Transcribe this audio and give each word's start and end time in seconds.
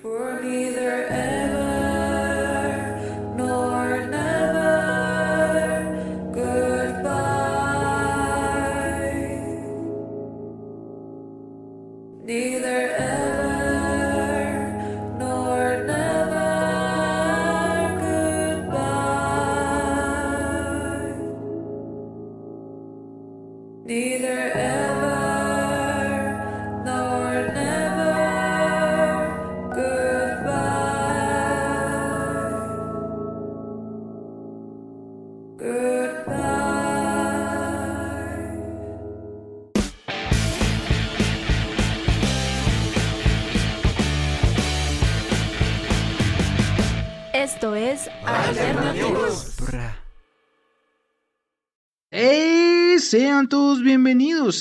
For 0.00 0.40
neither 0.40 1.06
ever 1.06 1.37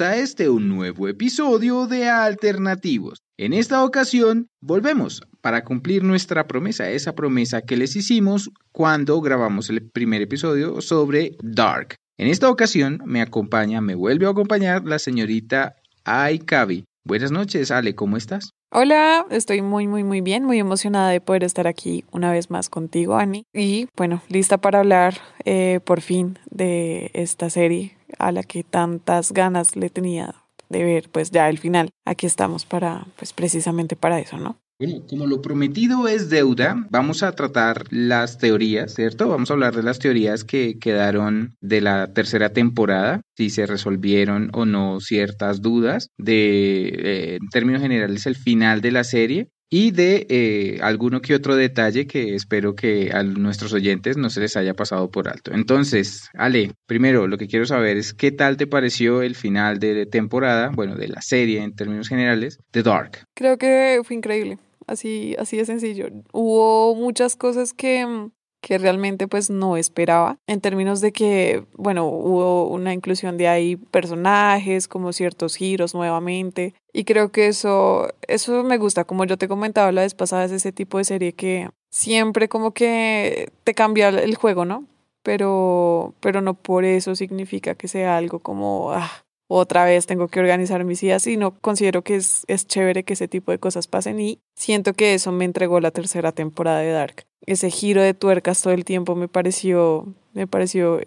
a 0.01 0.17
este 0.17 0.49
un 0.49 0.69
nuevo 0.69 1.07
episodio 1.07 1.87
de 1.87 2.09
Alternativos. 2.09 3.19
En 3.37 3.53
esta 3.53 3.83
ocasión 3.83 4.47
volvemos 4.61 5.21
para 5.41 5.63
cumplir 5.63 6.03
nuestra 6.03 6.47
promesa, 6.47 6.89
esa 6.89 7.15
promesa 7.15 7.61
que 7.61 7.77
les 7.77 7.95
hicimos 7.95 8.49
cuando 8.71 9.19
grabamos 9.21 9.69
el 9.69 9.89
primer 9.89 10.21
episodio 10.21 10.81
sobre 10.81 11.37
Dark. 11.41 11.95
En 12.17 12.27
esta 12.27 12.49
ocasión 12.49 12.99
me 13.05 13.21
acompaña, 13.21 13.81
me 13.81 13.95
vuelve 13.95 14.25
a 14.25 14.29
acompañar 14.29 14.83
la 14.85 14.99
señorita 14.99 15.75
Aikabi. 16.03 16.83
Buenas 17.07 17.31
noches, 17.31 17.71
Ale, 17.71 17.95
¿cómo 17.95 18.17
estás? 18.17 18.51
Hola, 18.69 19.25
estoy 19.29 19.61
muy, 19.61 19.87
muy, 19.87 20.03
muy 20.03 20.19
bien, 20.19 20.43
muy 20.43 20.59
emocionada 20.59 21.09
de 21.09 21.21
poder 21.21 21.45
estar 21.45 21.65
aquí 21.65 22.03
una 22.11 22.33
vez 22.33 22.49
más 22.49 22.67
contigo, 22.67 23.15
Ani. 23.15 23.45
Y 23.53 23.87
bueno, 23.95 24.21
lista 24.27 24.57
para 24.57 24.79
hablar 24.79 25.13
eh, 25.45 25.79
por 25.85 26.01
fin 26.01 26.37
de 26.51 27.09
esta 27.13 27.49
serie 27.49 27.95
a 28.19 28.33
la 28.33 28.43
que 28.43 28.65
tantas 28.65 29.31
ganas 29.31 29.77
le 29.77 29.89
tenía 29.89 30.35
de 30.67 30.83
ver, 30.83 31.09
pues 31.09 31.31
ya 31.31 31.47
el 31.47 31.59
final. 31.59 31.91
Aquí 32.03 32.25
estamos 32.25 32.65
para, 32.65 33.07
pues 33.15 33.31
precisamente 33.31 33.95
para 33.95 34.19
eso, 34.19 34.37
¿no? 34.37 34.57
Bueno, 34.79 35.03
como 35.09 35.25
lo 35.25 35.41
prometido 35.41 36.07
es 36.07 36.29
deuda, 36.29 36.85
vamos 36.91 37.23
a 37.23 37.31
tratar 37.31 37.85
las 37.89 38.37
teorías, 38.37 38.93
¿cierto? 38.93 39.27
Vamos 39.27 39.49
a 39.49 39.55
hablar 39.55 39.75
de 39.75 39.81
las 39.81 39.97
teorías 39.97 40.43
que 40.43 40.77
quedaron 40.77 41.55
de 41.61 41.81
la 41.81 42.13
tercera 42.13 42.53
temporada, 42.53 43.21
si 43.35 43.49
se 43.49 43.65
resolvieron 43.65 44.51
o 44.53 44.65
no 44.65 44.99
ciertas 44.99 45.63
dudas, 45.63 46.11
de, 46.19 46.89
eh, 46.89 47.37
en 47.41 47.49
términos 47.49 47.81
generales, 47.81 48.27
el 48.27 48.35
final 48.35 48.81
de 48.81 48.91
la 48.91 49.03
serie 49.03 49.49
y 49.69 49.91
de 49.91 50.27
eh, 50.29 50.79
alguno 50.81 51.21
que 51.21 51.33
otro 51.33 51.55
detalle 51.55 52.05
que 52.05 52.35
espero 52.35 52.75
que 52.75 53.11
a 53.11 53.23
nuestros 53.23 53.73
oyentes 53.73 54.15
no 54.15 54.29
se 54.29 54.41
les 54.41 54.55
haya 54.55 54.75
pasado 54.75 55.09
por 55.09 55.27
alto. 55.27 55.51
Entonces, 55.53 56.29
Ale, 56.35 56.73
primero 56.85 57.27
lo 57.27 57.37
que 57.37 57.47
quiero 57.47 57.65
saber 57.65 57.97
es 57.97 58.13
qué 58.13 58.31
tal 58.31 58.57
te 58.57 58.67
pareció 58.67 59.23
el 59.23 59.35
final 59.35 59.79
de 59.79 60.05
temporada, 60.05 60.69
bueno, 60.73 60.95
de 60.95 61.07
la 61.07 61.21
serie 61.21 61.63
en 61.63 61.75
términos 61.75 62.07
generales, 62.07 62.59
de 62.71 62.83
Dark. 62.83 63.25
Creo 63.33 63.57
que 63.57 63.99
fue 64.05 64.15
increíble, 64.15 64.57
así, 64.87 65.35
así 65.37 65.57
de 65.57 65.65
sencillo. 65.65 66.07
Hubo 66.31 66.95
muchas 66.95 67.35
cosas 67.35 67.73
que, 67.73 68.29
que 68.61 68.77
realmente 68.77 69.27
pues 69.27 69.49
no 69.49 69.77
esperaba, 69.77 70.37
en 70.47 70.61
términos 70.61 71.01
de 71.01 71.11
que, 71.11 71.65
bueno, 71.73 72.07
hubo 72.07 72.67
una 72.67 72.93
inclusión 72.93 73.37
de 73.37 73.47
ahí 73.47 73.75
personajes, 73.75 74.87
como 74.87 75.13
ciertos 75.13 75.55
giros 75.55 75.93
nuevamente, 75.93 76.73
y 76.91 77.03
creo 77.03 77.31
que 77.31 77.47
eso, 77.47 78.07
eso 78.27 78.63
me 78.63 78.77
gusta, 78.77 79.03
como 79.03 79.25
yo 79.25 79.37
te 79.37 79.47
comentaba 79.47 79.91
la 79.91 80.01
vez 80.01 80.15
pasada, 80.15 80.45
es 80.45 80.51
ese 80.51 80.71
tipo 80.71 80.97
de 80.97 81.03
serie 81.03 81.33
que 81.33 81.69
siempre 81.91 82.49
como 82.49 82.71
que 82.71 83.51
te 83.63 83.73
cambia 83.73 84.09
el 84.09 84.35
juego, 84.35 84.65
¿no? 84.65 84.85
Pero, 85.23 86.13
pero 86.21 86.41
no 86.41 86.53
por 86.53 86.85
eso 86.85 87.13
significa 87.15 87.75
que 87.75 87.87
sea 87.87 88.17
algo 88.17 88.39
como, 88.39 88.91
ah, 88.93 89.26
otra 89.47 89.85
vez 89.85 90.05
tengo 90.05 90.27
que 90.27 90.39
organizar 90.39 90.83
mis 90.83 91.01
días 91.01 91.25
y 91.27 91.37
no 91.37 91.57
considero 91.59 92.03
que 92.03 92.15
es, 92.15 92.43
es 92.47 92.67
chévere 92.67 93.03
que 93.03 93.13
ese 93.13 93.27
tipo 93.27 93.51
de 93.51 93.59
cosas 93.59 93.87
pasen 93.87 94.19
y 94.19 94.39
siento 94.55 94.93
que 94.93 95.13
eso 95.13 95.31
me 95.31 95.45
entregó 95.45 95.79
la 95.79 95.91
tercera 95.91 96.31
temporada 96.31 96.79
de 96.79 96.91
Dark. 96.91 97.25
Ese 97.45 97.69
giro 97.69 98.01
de 98.01 98.13
tuercas 98.13 98.61
todo 98.61 98.73
el 98.73 98.83
tiempo 98.83 99.15
me 99.15 99.27
pareció, 99.27 100.05
me 100.33 100.47
pareció 100.47 101.01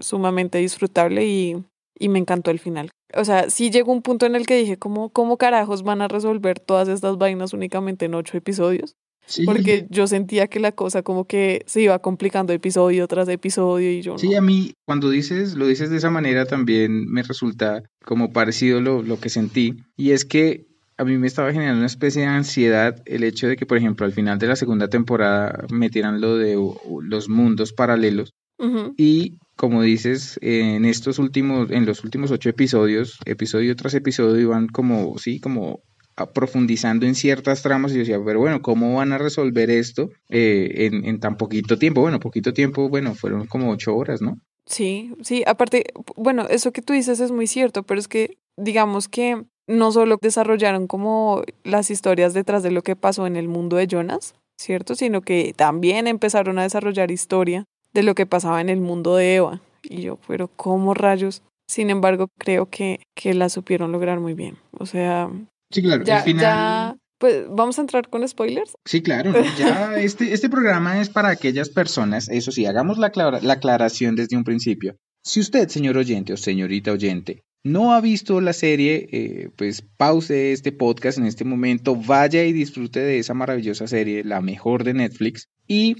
sumamente 0.00 0.58
disfrutable 0.58 1.26
y, 1.26 1.64
y 1.98 2.08
me 2.08 2.18
encantó 2.18 2.50
el 2.50 2.58
final. 2.58 2.90
O 3.14 3.24
sea, 3.24 3.48
sí 3.48 3.70
llegó 3.70 3.92
un 3.92 4.02
punto 4.02 4.26
en 4.26 4.36
el 4.36 4.46
que 4.46 4.56
dije, 4.56 4.76
¿cómo, 4.76 5.08
¿cómo 5.08 5.38
carajos 5.38 5.82
van 5.82 6.02
a 6.02 6.08
resolver 6.08 6.60
todas 6.60 6.88
estas 6.88 7.16
vainas 7.16 7.54
únicamente 7.54 8.04
en 8.04 8.14
ocho 8.14 8.36
episodios? 8.36 8.96
Sí. 9.28 9.44
Porque 9.44 9.86
yo 9.90 10.06
sentía 10.06 10.46
que 10.46 10.58
la 10.58 10.72
cosa 10.72 11.02
como 11.02 11.26
que 11.26 11.62
se 11.66 11.82
iba 11.82 11.98
complicando 11.98 12.52
episodio 12.54 13.06
tras 13.06 13.28
episodio 13.28 13.92
y 13.92 14.00
yo 14.00 14.12
no. 14.12 14.18
Sí, 14.18 14.34
a 14.34 14.40
mí 14.40 14.72
cuando 14.86 15.10
dices, 15.10 15.54
lo 15.54 15.66
dices 15.66 15.90
de 15.90 15.98
esa 15.98 16.08
manera 16.08 16.46
también 16.46 17.06
me 17.10 17.22
resulta 17.22 17.82
como 18.04 18.32
parecido 18.32 18.80
lo, 18.80 19.02
lo 19.02 19.20
que 19.20 19.28
sentí. 19.28 19.74
Y 19.96 20.12
es 20.12 20.24
que 20.24 20.66
a 20.96 21.04
mí 21.04 21.16
me 21.18 21.26
estaba 21.26 21.52
generando 21.52 21.78
una 21.78 21.86
especie 21.86 22.22
de 22.22 22.28
ansiedad 22.28 23.02
el 23.04 23.22
hecho 23.22 23.46
de 23.46 23.56
que, 23.56 23.66
por 23.66 23.76
ejemplo, 23.76 24.06
al 24.06 24.12
final 24.12 24.38
de 24.38 24.48
la 24.48 24.56
segunda 24.56 24.88
temporada 24.88 25.66
metieran 25.70 26.20
lo 26.20 26.36
de 26.36 26.56
uh, 26.56 27.00
los 27.02 27.28
mundos 27.28 27.72
paralelos. 27.72 28.32
Ujú. 28.58 28.94
Y 28.96 29.38
como 29.56 29.82
dices, 29.82 30.38
en 30.40 30.84
estos 30.84 31.18
últimos, 31.18 31.70
en 31.70 31.86
los 31.86 32.02
últimos 32.02 32.30
ocho 32.30 32.48
episodios, 32.48 33.18
episodio 33.26 33.76
tras 33.76 33.94
episodio, 33.94 34.40
iban 34.40 34.68
como, 34.68 35.18
sí, 35.18 35.38
como 35.38 35.82
profundizando 36.26 37.06
en 37.06 37.14
ciertas 37.14 37.62
tramas 37.62 37.92
y 37.92 37.94
yo 37.94 38.00
decía, 38.00 38.20
pero 38.24 38.40
bueno, 38.40 38.62
¿cómo 38.62 38.94
van 38.94 39.12
a 39.12 39.18
resolver 39.18 39.70
esto 39.70 40.10
eh, 40.28 40.86
en, 40.86 41.04
en 41.04 41.20
tan 41.20 41.36
poquito 41.36 41.78
tiempo? 41.78 42.00
Bueno, 42.00 42.20
poquito 42.20 42.52
tiempo, 42.52 42.88
bueno, 42.88 43.14
fueron 43.14 43.46
como 43.46 43.70
ocho 43.70 43.96
horas, 43.96 44.20
¿no? 44.20 44.38
Sí, 44.66 45.14
sí, 45.22 45.44
aparte, 45.46 45.84
bueno, 46.14 46.46
eso 46.50 46.72
que 46.72 46.82
tú 46.82 46.92
dices 46.92 47.20
es 47.20 47.32
muy 47.32 47.46
cierto, 47.46 47.84
pero 47.84 47.98
es 47.98 48.06
que 48.06 48.36
digamos 48.56 49.08
que 49.08 49.44
no 49.66 49.92
solo 49.92 50.18
desarrollaron 50.20 50.86
como 50.86 51.42
las 51.64 51.90
historias 51.90 52.34
detrás 52.34 52.62
de 52.62 52.70
lo 52.70 52.82
que 52.82 52.96
pasó 52.96 53.26
en 53.26 53.36
el 53.36 53.48
mundo 53.48 53.76
de 53.76 53.86
Jonas, 53.86 54.34
¿cierto? 54.58 54.94
Sino 54.94 55.22
que 55.22 55.54
también 55.56 56.06
empezaron 56.06 56.58
a 56.58 56.62
desarrollar 56.62 57.10
historia 57.10 57.64
de 57.94 58.02
lo 58.02 58.14
que 58.14 58.26
pasaba 58.26 58.60
en 58.60 58.68
el 58.68 58.80
mundo 58.80 59.16
de 59.16 59.36
Eva. 59.36 59.60
Y 59.82 60.02
yo, 60.02 60.18
pero 60.26 60.48
¿cómo 60.48 60.94
rayos? 60.94 61.42
Sin 61.66 61.90
embargo, 61.90 62.28
creo 62.38 62.66
que, 62.66 63.00
que 63.14 63.34
la 63.34 63.48
supieron 63.48 63.92
lograr 63.92 64.20
muy 64.20 64.34
bien. 64.34 64.56
O 64.72 64.86
sea, 64.86 65.30
Sí, 65.70 65.82
claro, 65.82 66.04
ya, 66.04 66.18
al 66.18 66.22
final... 66.24 66.40
ya, 66.42 66.96
pues 67.18 67.46
vamos 67.48 67.78
a 67.78 67.82
entrar 67.82 68.08
con 68.08 68.26
spoilers. 68.26 68.72
Sí, 68.84 69.02
claro, 69.02 69.32
¿no? 69.32 69.38
ya 69.58 69.94
este, 69.98 70.32
este 70.32 70.48
programa 70.48 71.00
es 71.00 71.08
para 71.10 71.28
aquellas 71.30 71.68
personas, 71.68 72.28
eso 72.28 72.52
sí, 72.52 72.66
hagamos 72.66 72.98
la, 72.98 73.08
aclara- 73.12 73.40
la 73.40 73.54
aclaración 73.54 74.16
desde 74.16 74.36
un 74.36 74.44
principio. 74.44 74.96
Si 75.24 75.40
usted, 75.40 75.68
señor 75.68 75.96
oyente 75.96 76.32
o 76.32 76.36
señorita 76.36 76.92
oyente, 76.92 77.42
no 77.64 77.92
ha 77.92 78.00
visto 78.00 78.40
la 78.40 78.52
serie, 78.52 79.08
eh, 79.10 79.50
pues 79.56 79.82
pause 79.96 80.52
este 80.52 80.72
podcast 80.72 81.18
en 81.18 81.26
este 81.26 81.44
momento, 81.44 81.96
vaya 81.96 82.44
y 82.44 82.52
disfrute 82.52 83.00
de 83.00 83.18
esa 83.18 83.34
maravillosa 83.34 83.86
serie, 83.88 84.22
la 84.24 84.40
mejor 84.40 84.84
de 84.84 84.94
Netflix, 84.94 85.48
y 85.66 85.96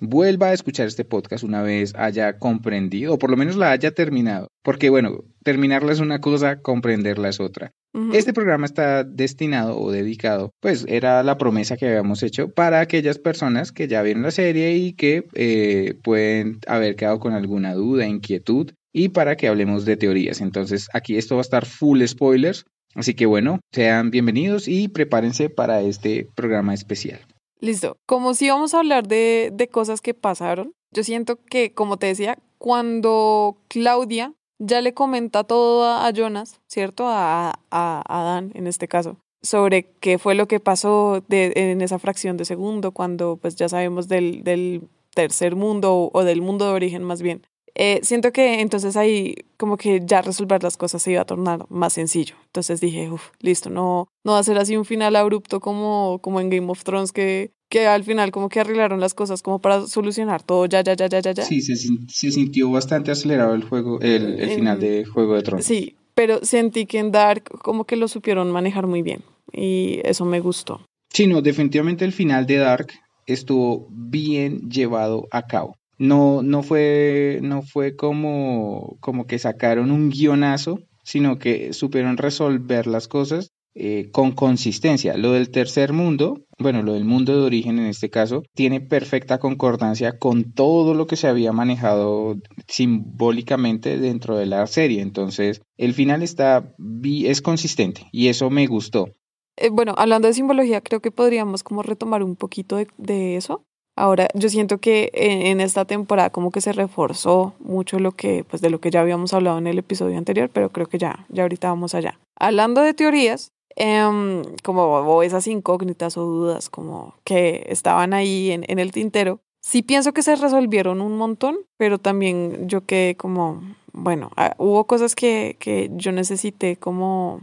vuelva 0.00 0.48
a 0.48 0.52
escuchar 0.54 0.88
este 0.88 1.04
podcast 1.04 1.44
una 1.44 1.62
vez 1.62 1.94
haya 1.96 2.38
comprendido, 2.38 3.14
o 3.14 3.18
por 3.18 3.30
lo 3.30 3.36
menos 3.36 3.56
la 3.56 3.70
haya 3.70 3.92
terminado, 3.92 4.48
porque 4.64 4.88
bueno, 4.90 5.22
terminarla 5.44 5.92
es 5.92 6.00
una 6.00 6.20
cosa, 6.20 6.60
comprenderla 6.60 7.28
es 7.28 7.38
otra. 7.40 7.72
Este 8.12 8.32
programa 8.32 8.64
está 8.64 9.04
destinado 9.04 9.78
o 9.78 9.90
dedicado, 9.90 10.50
pues 10.60 10.86
era 10.88 11.22
la 11.22 11.36
promesa 11.36 11.76
que 11.76 11.86
habíamos 11.86 12.22
hecho 12.22 12.48
para 12.48 12.80
aquellas 12.80 13.18
personas 13.18 13.70
que 13.70 13.86
ya 13.86 14.00
vieron 14.02 14.22
la 14.22 14.30
serie 14.30 14.76
y 14.76 14.94
que 14.94 15.26
eh, 15.34 15.94
pueden 16.02 16.60
haber 16.66 16.96
quedado 16.96 17.20
con 17.20 17.34
alguna 17.34 17.74
duda, 17.74 18.06
inquietud 18.06 18.70
y 18.94 19.10
para 19.10 19.36
que 19.36 19.46
hablemos 19.46 19.84
de 19.84 19.98
teorías. 19.98 20.40
Entonces 20.40 20.88
aquí 20.94 21.18
esto 21.18 21.34
va 21.34 21.40
a 21.40 21.42
estar 21.42 21.66
full 21.66 22.02
spoilers, 22.06 22.64
así 22.94 23.12
que 23.12 23.26
bueno, 23.26 23.60
sean 23.72 24.10
bienvenidos 24.10 24.68
y 24.68 24.88
prepárense 24.88 25.50
para 25.50 25.82
este 25.82 26.26
programa 26.34 26.72
especial. 26.72 27.20
Listo. 27.60 27.96
Como 28.06 28.32
si 28.32 28.48
vamos 28.48 28.72
a 28.72 28.78
hablar 28.78 29.06
de, 29.06 29.50
de 29.52 29.68
cosas 29.68 30.00
que 30.00 30.14
pasaron, 30.14 30.72
yo 30.92 31.04
siento 31.04 31.36
que, 31.44 31.72
como 31.72 31.96
te 31.96 32.06
decía, 32.06 32.38
cuando 32.58 33.58
Claudia 33.68 34.34
ya 34.62 34.80
le 34.80 34.94
comenta 34.94 35.44
todo 35.44 35.84
a, 35.84 36.10
Jonas, 36.12 36.60
¿cierto? 36.66 37.06
A, 37.06 37.50
a, 37.50 37.54
a 37.70 38.20
Adán, 38.20 38.52
en 38.54 38.66
este 38.66 38.88
caso, 38.88 39.16
sobre 39.42 39.84
qué 40.00 40.18
fue 40.18 40.34
lo 40.34 40.46
que 40.46 40.60
pasó 40.60 41.22
de, 41.28 41.52
en 41.56 41.80
esa 41.80 41.98
fracción 41.98 42.36
de 42.36 42.44
segundo, 42.44 42.92
cuando 42.92 43.36
pues 43.36 43.56
ya 43.56 43.68
sabemos 43.68 44.08
del, 44.08 44.44
del 44.44 44.88
tercer 45.14 45.56
mundo 45.56 45.94
o, 45.94 46.10
o 46.18 46.24
del 46.24 46.40
mundo 46.40 46.66
de 46.66 46.72
origen 46.72 47.02
más 47.02 47.22
bien. 47.22 47.42
Eh, 47.74 48.00
siento 48.02 48.32
que 48.32 48.60
entonces 48.60 48.96
ahí 48.96 49.34
como 49.56 49.76
que 49.76 50.02
ya 50.04 50.22
resolver 50.22 50.62
las 50.62 50.76
cosas 50.76 51.02
se 51.02 51.12
iba 51.12 51.22
a 51.22 51.26
tornar 51.26 51.66
más 51.70 51.94
sencillo. 51.94 52.34
Entonces 52.46 52.80
dije, 52.80 53.10
uff, 53.10 53.30
listo, 53.40 53.70
no, 53.70 54.08
no 54.24 54.32
va 54.32 54.38
a 54.38 54.44
ser 54.44 54.58
así 54.58 54.76
un 54.76 54.84
final 54.84 55.16
abrupto 55.16 55.60
como, 55.60 56.18
como 56.20 56.40
en 56.40 56.50
Game 56.50 56.70
of 56.70 56.84
Thrones 56.84 57.12
que, 57.12 57.50
que 57.70 57.86
al 57.86 58.04
final 58.04 58.30
como 58.30 58.48
que 58.48 58.60
arreglaron 58.60 59.00
las 59.00 59.14
cosas 59.14 59.42
como 59.42 59.60
para 59.60 59.86
solucionar 59.86 60.42
todo 60.42 60.66
ya, 60.66 60.82
ya, 60.82 60.94
ya, 60.94 61.06
ya, 61.06 61.20
ya, 61.20 61.32
ya. 61.32 61.44
Sí, 61.44 61.62
se, 61.62 61.76
se 61.76 62.30
sintió 62.30 62.70
bastante 62.70 63.10
acelerado 63.10 63.54
el 63.54 63.64
juego, 63.64 64.00
el, 64.00 64.38
el 64.40 64.50
final 64.50 64.78
de 64.78 65.04
Juego 65.06 65.34
de 65.36 65.42
Tronos. 65.42 65.64
Sí, 65.64 65.96
pero 66.14 66.44
sentí 66.44 66.86
que 66.86 66.98
en 66.98 67.10
Dark 67.10 67.44
como 67.62 67.84
que 67.84 67.96
lo 67.96 68.08
supieron 68.08 68.50
manejar 68.50 68.86
muy 68.86 69.02
bien 69.02 69.22
y 69.50 70.00
eso 70.04 70.24
me 70.24 70.40
gustó. 70.40 70.82
Sí, 71.10 71.26
no, 71.26 71.42
definitivamente 71.42 72.04
el 72.04 72.12
final 72.12 72.46
de 72.46 72.56
Dark 72.56 72.88
estuvo 73.26 73.86
bien 73.90 74.70
llevado 74.70 75.26
a 75.30 75.46
cabo. 75.46 75.76
No, 76.02 76.42
no 76.42 76.64
fue, 76.64 77.38
no 77.42 77.62
fue 77.62 77.94
como, 77.94 78.96
como 78.98 79.28
que 79.28 79.38
sacaron 79.38 79.92
un 79.92 80.10
guionazo, 80.10 80.80
sino 81.04 81.38
que 81.38 81.72
supieron 81.72 82.16
resolver 82.16 82.88
las 82.88 83.06
cosas 83.06 83.52
eh, 83.76 84.10
con 84.10 84.32
consistencia. 84.32 85.16
Lo 85.16 85.30
del 85.30 85.50
tercer 85.50 85.92
mundo, 85.92 86.44
bueno, 86.58 86.82
lo 86.82 86.94
del 86.94 87.04
mundo 87.04 87.36
de 87.36 87.46
origen 87.46 87.78
en 87.78 87.86
este 87.86 88.10
caso, 88.10 88.42
tiene 88.52 88.80
perfecta 88.80 89.38
concordancia 89.38 90.18
con 90.18 90.52
todo 90.52 90.94
lo 90.94 91.06
que 91.06 91.14
se 91.14 91.28
había 91.28 91.52
manejado 91.52 92.34
simbólicamente 92.66 93.96
dentro 93.96 94.36
de 94.36 94.46
la 94.46 94.66
serie. 94.66 95.02
Entonces, 95.02 95.62
el 95.76 95.94
final 95.94 96.24
está, 96.24 96.74
es 97.04 97.42
consistente 97.42 98.08
y 98.10 98.26
eso 98.26 98.50
me 98.50 98.66
gustó. 98.66 99.08
Eh, 99.56 99.70
bueno, 99.70 99.94
hablando 99.96 100.26
de 100.26 100.34
simbología, 100.34 100.80
creo 100.80 100.98
que 100.98 101.12
podríamos 101.12 101.62
como 101.62 101.84
retomar 101.84 102.24
un 102.24 102.34
poquito 102.34 102.76
de, 102.76 102.88
de 102.98 103.36
eso. 103.36 103.64
Ahora, 103.94 104.28
yo 104.34 104.48
siento 104.48 104.78
que 104.78 105.10
en, 105.12 105.60
esta 105.60 105.84
temporada 105.84 106.30
como 106.30 106.50
que 106.50 106.60
se 106.60 106.72
reforzó 106.72 107.54
mucho 107.58 107.98
lo 107.98 108.12
que, 108.12 108.44
pues 108.44 108.62
de 108.62 108.70
lo 108.70 108.80
que 108.80 108.90
ya 108.90 109.00
habíamos 109.00 109.34
hablado 109.34 109.58
en 109.58 109.66
el 109.66 109.78
episodio 109.78 110.16
anterior, 110.16 110.50
pero 110.52 110.70
creo 110.70 110.86
que 110.86 110.98
ya, 110.98 111.26
ya 111.28 111.42
ahorita 111.42 111.68
vamos 111.68 111.94
allá. 111.94 112.18
Hablando 112.36 112.80
de 112.80 112.94
teorías, 112.94 113.52
em, 113.76 114.42
como 114.62 115.22
esas 115.22 115.46
incógnitas 115.46 116.16
o 116.16 116.22
dudas 116.22 116.70
como 116.70 117.14
que 117.24 117.66
estaban 117.68 118.14
ahí 118.14 118.50
en, 118.50 118.64
en 118.66 118.78
el 118.78 118.92
tintero, 118.92 119.40
sí 119.62 119.82
pienso 119.82 120.12
que 120.12 120.22
se 120.22 120.36
resolvieron 120.36 121.00
un 121.00 121.16
montón, 121.16 121.58
pero 121.76 121.98
también 121.98 122.68
yo 122.68 122.86
quedé 122.86 123.14
como, 123.16 123.62
bueno, 123.92 124.30
ah, 124.36 124.54
hubo 124.58 124.86
cosas 124.86 125.14
que, 125.14 125.56
que 125.58 125.90
yo 125.94 126.12
necesité 126.12 126.76
como 126.76 127.42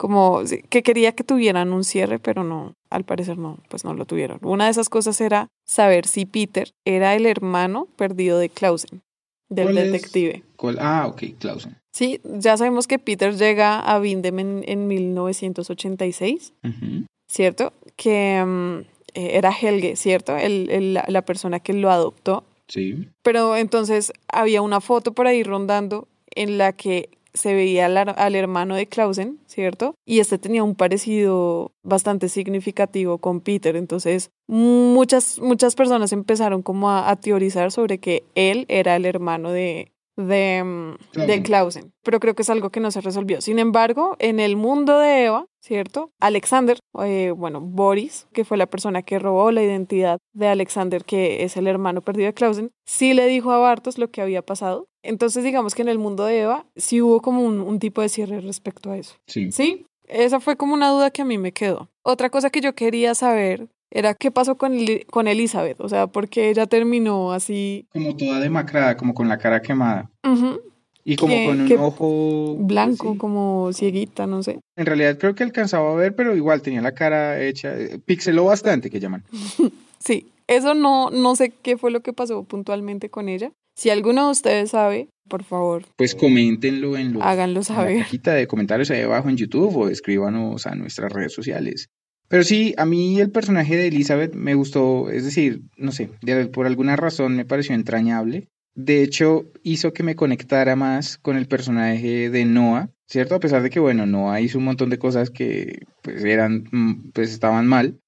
como 0.00 0.40
que 0.70 0.82
quería 0.82 1.12
que 1.12 1.24
tuvieran 1.24 1.74
un 1.74 1.84
cierre, 1.84 2.18
pero 2.18 2.42
no, 2.42 2.72
al 2.88 3.04
parecer 3.04 3.36
no, 3.36 3.58
pues 3.68 3.84
no 3.84 3.92
lo 3.92 4.06
tuvieron. 4.06 4.38
Una 4.40 4.64
de 4.64 4.70
esas 4.70 4.88
cosas 4.88 5.20
era 5.20 5.48
saber 5.66 6.06
si 6.06 6.24
Peter 6.24 6.70
era 6.86 7.14
el 7.14 7.26
hermano 7.26 7.86
perdido 7.96 8.38
de 8.38 8.48
Clausen, 8.48 9.02
del 9.50 9.66
¿Cuál 9.66 9.76
es? 9.78 9.92
detective. 9.92 10.42
¿Cuál? 10.56 10.78
Ah, 10.80 11.06
ok, 11.06 11.22
Clausen. 11.38 11.76
Sí, 11.92 12.18
ya 12.24 12.56
sabemos 12.56 12.86
que 12.86 12.98
Peter 12.98 13.36
llega 13.36 13.78
a 13.78 13.98
Vindem 13.98 14.38
en, 14.38 14.64
en 14.66 14.86
1986, 14.86 16.54
Ujú. 16.64 17.04
¿cierto? 17.30 17.74
Que 17.96 18.42
mm, 18.42 18.78
eh, 19.14 19.30
era 19.36 19.50
Helge, 19.52 19.96
¿cierto? 19.96 20.34
El- 20.36 20.70
el- 20.70 20.94
la 20.94 21.22
persona 21.26 21.60
que 21.60 21.74
lo 21.74 21.90
adoptó. 21.90 22.44
Sí. 22.68 23.06
Pero 23.22 23.54
entonces 23.56 24.12
había 24.28 24.62
una 24.62 24.80
foto 24.80 25.12
por 25.12 25.26
ahí 25.26 25.42
rondando 25.42 26.08
en 26.34 26.56
la 26.56 26.72
que 26.72 27.10
se 27.34 27.54
veía 27.54 27.86
al, 27.86 27.96
al 27.96 28.34
hermano 28.34 28.74
de 28.74 28.86
Clausen, 28.86 29.38
¿cierto? 29.46 29.94
Y 30.04 30.20
este 30.20 30.38
tenía 30.38 30.64
un 30.64 30.74
parecido 30.74 31.72
bastante 31.82 32.28
significativo 32.28 33.18
con 33.18 33.40
Peter. 33.40 33.76
Entonces, 33.76 34.30
muchas, 34.46 35.38
muchas 35.38 35.74
personas 35.74 36.12
empezaron 36.12 36.62
como 36.62 36.90
a 36.90 37.14
teorizar 37.16 37.72
sobre 37.72 37.98
que 37.98 38.24
él 38.34 38.64
era 38.68 38.96
el 38.96 39.06
hermano 39.06 39.50
de, 39.50 39.92
de. 40.26 40.96
Clausen. 41.44 41.92
Pero 42.02 42.20
creo 42.20 42.34
que 42.34 42.42
es 42.42 42.50
algo 42.50 42.70
que 42.70 42.80
no 42.80 42.90
se 42.90 43.00
resolvió. 43.00 43.40
Sin 43.40 43.58
embargo, 43.58 44.16
en 44.18 44.40
el 44.40 44.56
mundo 44.56 44.98
de 44.98 45.24
Eva, 45.24 45.46
¿cierto? 45.60 46.10
Alexander, 46.20 46.78
eh, 47.04 47.32
bueno, 47.36 47.60
Boris, 47.60 48.26
que 48.32 48.44
fue 48.44 48.56
la 48.56 48.66
persona 48.66 49.02
que 49.02 49.18
robó 49.18 49.50
la 49.50 49.62
identidad 49.62 50.18
de 50.32 50.48
Alexander, 50.48 51.04
que 51.04 51.44
es 51.44 51.56
el 51.56 51.66
hermano 51.66 52.02
perdido 52.02 52.26
de 52.26 52.34
Clausen, 52.34 52.70
sí 52.86 53.14
le 53.14 53.26
dijo 53.26 53.52
a 53.52 53.58
Bartos 53.58 53.98
lo 53.98 54.10
que 54.10 54.22
había 54.22 54.42
pasado. 54.42 54.86
Entonces, 55.02 55.44
digamos 55.44 55.74
que 55.74 55.82
en 55.82 55.88
el 55.88 55.98
mundo 55.98 56.24
de 56.24 56.40
Eva 56.40 56.66
sí 56.76 57.00
hubo 57.00 57.20
como 57.20 57.42
un, 57.42 57.60
un 57.60 57.78
tipo 57.78 58.02
de 58.02 58.08
cierre 58.08 58.40
respecto 58.40 58.90
a 58.90 58.98
eso. 58.98 59.16
Sí. 59.26 59.50
Sí, 59.50 59.86
esa 60.10 60.40
fue 60.40 60.56
como 60.56 60.74
una 60.74 60.90
duda 60.90 61.10
que 61.10 61.22
a 61.22 61.24
mí 61.24 61.38
me 61.38 61.52
quedó. 61.52 61.88
Otra 62.02 62.30
cosa 62.30 62.50
que 62.50 62.60
yo 62.60 62.74
quería 62.74 63.14
saber 63.14 63.68
era 63.90 64.14
qué 64.14 64.30
pasó 64.30 64.56
con, 64.56 64.72
Eli- 64.74 65.04
con 65.10 65.26
Elizabeth, 65.28 65.80
o 65.80 65.88
sea, 65.88 66.06
porque 66.06 66.50
ella 66.50 66.66
terminó 66.66 67.32
así 67.32 67.86
Como 67.92 68.16
toda 68.16 68.40
demacrada, 68.40 68.96
como 68.96 69.14
con 69.14 69.28
la 69.28 69.38
cara 69.38 69.60
quemada. 69.62 70.10
ujú, 70.24 70.60
Y 71.04 71.16
como 71.16 71.34
¿Qué- 71.34 71.46
con 71.46 71.60
un 71.60 71.72
ojo 71.78 72.56
blanco, 72.58 73.12
sí. 73.12 73.18
como 73.18 73.72
cieguita, 73.72 74.26
no 74.26 74.42
sé. 74.42 74.60
En 74.76 74.86
realidad 74.86 75.18
creo 75.18 75.34
que 75.34 75.42
alcanzaba 75.42 75.90
a 75.92 75.96
ver, 75.96 76.14
pero 76.14 76.36
igual 76.36 76.62
tenía 76.62 76.82
la 76.82 76.92
cara 76.92 77.40
hecha, 77.42 77.76
eh, 77.78 77.98
pixeló 78.04 78.44
bastante, 78.44 78.90
que 78.90 79.00
llaman. 79.00 79.24
Sí, 79.98 80.28
eso 80.46 80.72
no, 80.74 81.10
no 81.10 81.36
sé 81.36 81.50
qué 81.62 81.76
fue 81.76 81.90
lo 81.90 82.00
que 82.00 82.14
pasó 82.14 82.42
puntualmente 82.44 83.10
con 83.10 83.28
ella. 83.28 83.52
Si 83.76 83.90
alguno 83.90 84.24
de 84.26 84.30
ustedes 84.32 84.70
sabe, 84.70 85.08
por 85.28 85.44
favor, 85.44 85.84
Pues 85.96 86.14
coméntenlo 86.14 86.96
en, 86.96 87.12
los, 87.12 87.22
háganlo 87.22 87.60
en 87.60 87.68
la 87.68 87.74
saber. 87.74 87.98
cajita 87.98 88.32
de 88.34 88.46
comentarios 88.46 88.90
ahí 88.90 89.02
abajo 89.02 89.28
en 89.28 89.36
YouTube 89.36 89.76
o 89.76 89.88
escríbanos 89.90 90.66
a 90.66 90.74
nuestras 90.74 91.12
redes 91.12 91.34
sociales. 91.34 91.88
Pero 92.30 92.44
sí, 92.44 92.74
a 92.78 92.86
mí 92.86 93.20
el 93.20 93.30
personaje 93.30 93.76
de 93.76 93.88
Elizabeth 93.88 94.34
me 94.34 94.54
gustó, 94.54 95.10
es 95.10 95.24
decir, 95.24 95.62
no 95.76 95.90
sé, 95.92 96.10
de- 96.22 96.46
por 96.46 96.64
alguna 96.66 96.94
razón 96.96 97.34
me 97.36 97.44
pareció 97.44 97.74
entrañable. 97.74 98.46
De 98.76 99.02
hecho, 99.02 99.50
hizo 99.64 99.92
que 99.92 100.04
me 100.04 100.14
conectara 100.14 100.76
más 100.76 101.18
con 101.18 101.36
el 101.36 101.48
personaje 101.48 102.30
de 102.30 102.44
Noah, 102.44 102.88
¿cierto? 103.08 103.34
A 103.34 103.40
pesar 103.40 103.62
de 103.64 103.68
que, 103.70 103.80
bueno, 103.80 104.06
Noah 104.06 104.40
hizo 104.40 104.58
un 104.58 104.64
montón 104.64 104.90
de 104.90 104.98
cosas 104.98 105.28
que 105.30 105.80
pues 106.02 106.24
eran, 106.24 106.68
mm, 106.70 107.10
pues 107.12 107.32
estaban 107.32 107.66
mal, 107.66 107.98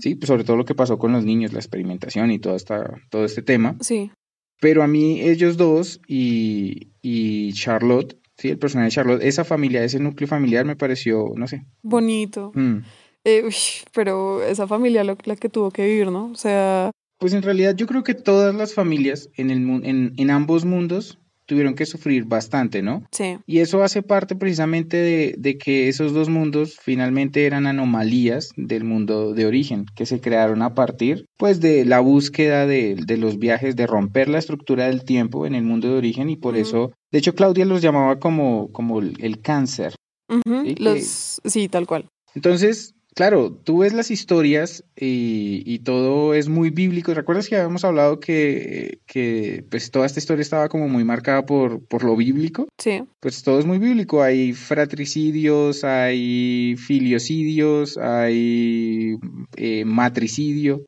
sí, 0.00 0.14
pues 0.14 0.28
sobre 0.28 0.44
todo 0.44 0.56
lo 0.56 0.64
que 0.64 0.76
pasó 0.76 0.96
con 0.98 1.10
los 1.12 1.24
niños, 1.24 1.52
la 1.52 1.58
experimentación 1.58 2.30
y 2.30 2.38
todo, 2.38 2.54
esta, 2.54 3.00
todo 3.10 3.24
este 3.24 3.42
tema. 3.42 3.76
Sí, 3.80 4.12
Pero 4.60 4.84
a 4.84 4.86
mí 4.86 5.20
ellos 5.22 5.56
dos 5.56 6.00
y, 6.06 6.92
y 7.02 7.52
Charlotte, 7.54 8.16
sí, 8.38 8.50
el 8.50 8.58
personaje 8.58 8.86
de 8.90 8.92
Charlotte, 8.92 9.22
esa 9.24 9.42
familia, 9.44 9.82
ese 9.82 9.98
núcleo 9.98 10.28
familiar 10.28 10.64
me 10.64 10.76
pareció, 10.76 11.32
no 11.34 11.48
sé. 11.48 11.64
bonito. 11.82 12.52
mm. 12.54 12.78
Eh, 13.24 13.42
uy, 13.44 13.54
pero 13.94 14.42
esa 14.42 14.66
familia 14.66 15.04
lo, 15.04 15.16
la 15.24 15.36
que 15.36 15.48
tuvo 15.48 15.70
que 15.70 15.86
vivir, 15.86 16.10
¿no? 16.10 16.26
O 16.26 16.34
sea, 16.34 16.90
Pues 17.18 17.32
en 17.34 17.42
realidad 17.42 17.76
yo 17.76 17.86
creo 17.86 18.02
que 18.02 18.14
todas 18.14 18.54
las 18.54 18.74
familias 18.74 19.28
en, 19.36 19.50
el, 19.50 19.58
en, 19.84 20.12
en 20.16 20.30
ambos 20.30 20.64
mundos 20.64 21.18
tuvieron 21.46 21.74
que 21.74 21.86
sufrir 21.86 22.24
bastante, 22.24 22.82
¿no? 22.82 23.04
sí, 23.12 23.36
Y 23.46 23.58
eso 23.58 23.82
hace 23.82 24.02
parte 24.02 24.34
precisamente 24.36 24.96
de, 24.96 25.34
de 25.36 25.58
que 25.58 25.88
esos 25.88 26.12
dos 26.14 26.28
mundos 26.28 26.78
finalmente 26.80 27.44
eran 27.46 27.66
anomalías 27.66 28.50
del 28.56 28.84
mundo 28.84 29.34
de 29.34 29.44
origen, 29.46 29.84
que 29.94 30.06
se 30.06 30.20
crearon 30.20 30.62
a 30.62 30.74
partir 30.74 31.26
pues 31.36 31.60
de 31.60 31.84
la 31.84 32.00
búsqueda 32.00 32.66
de, 32.66 32.94
de 32.96 33.16
los 33.18 33.38
viajes, 33.38 33.76
de 33.76 33.86
romper 33.86 34.28
la 34.28 34.38
estructura 34.38 34.86
del 34.86 35.04
tiempo 35.04 35.44
en 35.46 35.54
el 35.54 35.64
mundo 35.64 35.88
de 35.88 35.98
origen 35.98 36.30
y 36.30 36.36
por 36.36 36.56
eso, 36.56 36.92
de 37.10 37.18
hecho 37.18 37.34
Claudia 37.34 37.66
los 37.66 37.82
llamaba 37.82 38.18
como, 38.18 38.72
como 38.72 39.00
el, 39.00 39.16
el 39.20 39.40
cáncer. 39.42 39.94
Sí, 40.30 40.74
que- 40.74 40.82
los, 40.82 41.40
sí, 41.44 41.68
tal 41.68 41.86
cual. 41.86 42.08
Entonces, 42.34 42.94
claro, 43.14 43.52
tú 43.52 43.78
ves 43.78 43.92
las 43.92 44.10
historias 44.10 44.84
y, 44.96 45.62
y 45.66 45.80
todo 45.80 46.34
es 46.34 46.48
muy 46.48 46.70
bíblico. 46.70 47.14
¿Recuerdas 47.14 47.48
que 47.48 47.56
habíamos 47.56 47.84
hablado 47.84 48.20
que, 48.20 48.98
que 49.06 49.64
pues 49.70 49.90
toda 49.90 50.06
esta 50.06 50.18
historia 50.18 50.42
estaba 50.42 50.68
como 50.68 50.88
muy 50.88 51.04
marcada 51.04 51.44
por, 51.46 51.84
por 51.86 52.04
lo 52.04 52.16
bíblico? 52.16 52.68
Sí, 52.78 53.02
Pues 53.20 53.42
todo 53.42 53.58
es 53.58 53.66
muy 53.66 53.78
bíblico. 53.78 54.22
Hay 54.22 54.52
fratricidios, 54.52 55.84
hay 55.84 56.76
filiocidios, 56.76 57.96
hay 57.98 59.16
eh, 59.56 59.84
matricidio, 59.84 60.84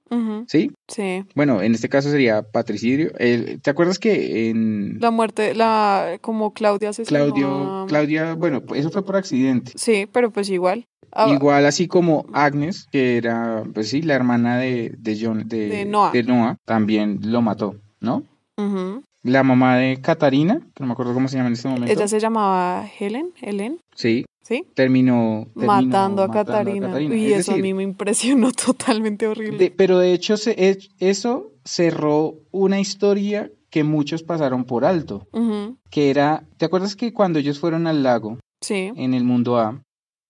¿sí? 0.49 0.71
Sí. 0.89 1.25
Bueno, 1.35 1.63
en 1.63 1.75
este 1.75 1.89
caso 1.89 2.11
sería 2.11 2.43
patricidio. 2.43 3.11
¿te 3.13 3.71
acuerdas 3.71 3.99
que 3.99 4.49
en 4.51 4.99
La 5.01 5.11
muerte, 5.11 5.55
la, 5.55 6.19
como 6.21 6.53
Claudia 6.53 6.91
asesinó 6.91 7.19
Claudio, 7.19 7.87
Claudia, 7.89 8.35
bueno, 8.35 8.63
eso 8.75 8.91
fue 8.91 9.05
por 9.05 9.17
accidente. 9.17 9.73
Sí, 9.75 10.07
pero 10.11 10.31
pues 10.31 10.49
igual. 10.51 10.87
Ah, 11.17 11.31
Igual 11.33 11.65
así 11.65 11.87
como 11.87 12.27
Agnes, 12.33 12.89
que 12.91 13.17
era, 13.17 13.63
pues 13.73 13.89
sí, 13.89 14.03
la 14.03 14.15
hermana 14.15 14.59
de, 14.59 14.95
de 14.99 15.19
John, 15.21 15.47
de, 15.47 15.69
De 15.69 15.85
Noah. 15.85 16.13
Noah, 16.27 16.57
también 16.65 17.21
lo 17.23 17.41
mató, 17.41 17.77
¿no? 18.01 18.25
La 19.23 19.43
mamá 19.43 19.77
de 19.77 20.01
Catarina, 20.01 20.61
que 20.75 20.83
no 20.83 20.87
me 20.87 20.93
acuerdo 20.93 21.15
cómo 21.15 21.29
se 21.29 21.37
llama 21.37 21.47
en 21.49 21.55
este 21.55 21.69
momento. 21.69 21.91
Ella 21.93 22.09
se 22.09 22.21
llamaba 22.21 22.87
Helen, 22.99 23.31
Helen, 23.41 23.79
Sí, 23.95 24.27
¿sí? 24.45 24.69
terminó, 24.75 25.49
terminó 25.55 25.67
Matando 25.67 26.23
a 26.23 26.31
Catarina. 26.31 27.01
Y 27.01 27.33
Es 27.33 27.41
eso 27.41 27.55
a 27.55 27.57
mí 27.57 27.75
me 27.75 27.83
impresionó 27.83 28.53
totalmente 28.67 29.27
horrible. 29.27 29.59
de- 29.59 29.71
pero 29.73 29.99
de 29.99 30.13
hecho 30.13 30.37
se- 30.37 30.69
es- 30.69 30.91
eso 31.01 31.51
cerró 31.65 32.35
una 32.53 32.79
historia 32.79 33.51
que 33.71 33.83
muchos 33.83 34.23
pasaron 34.23 34.65
por 34.65 34.85
alto, 34.85 35.27
que 35.91 36.11
era, 36.11 36.45
¿te 36.59 36.67
acuerdas 36.67 36.95
que 36.95 37.13
cuando 37.13 37.41
ellos 37.41 37.59
fueron 37.59 37.87
al 37.89 38.03
lago 38.05 38.39
Sí, 38.61 38.93
en 38.95 39.15
el 39.15 39.25
mundo 39.25 39.59
A? 39.59 39.71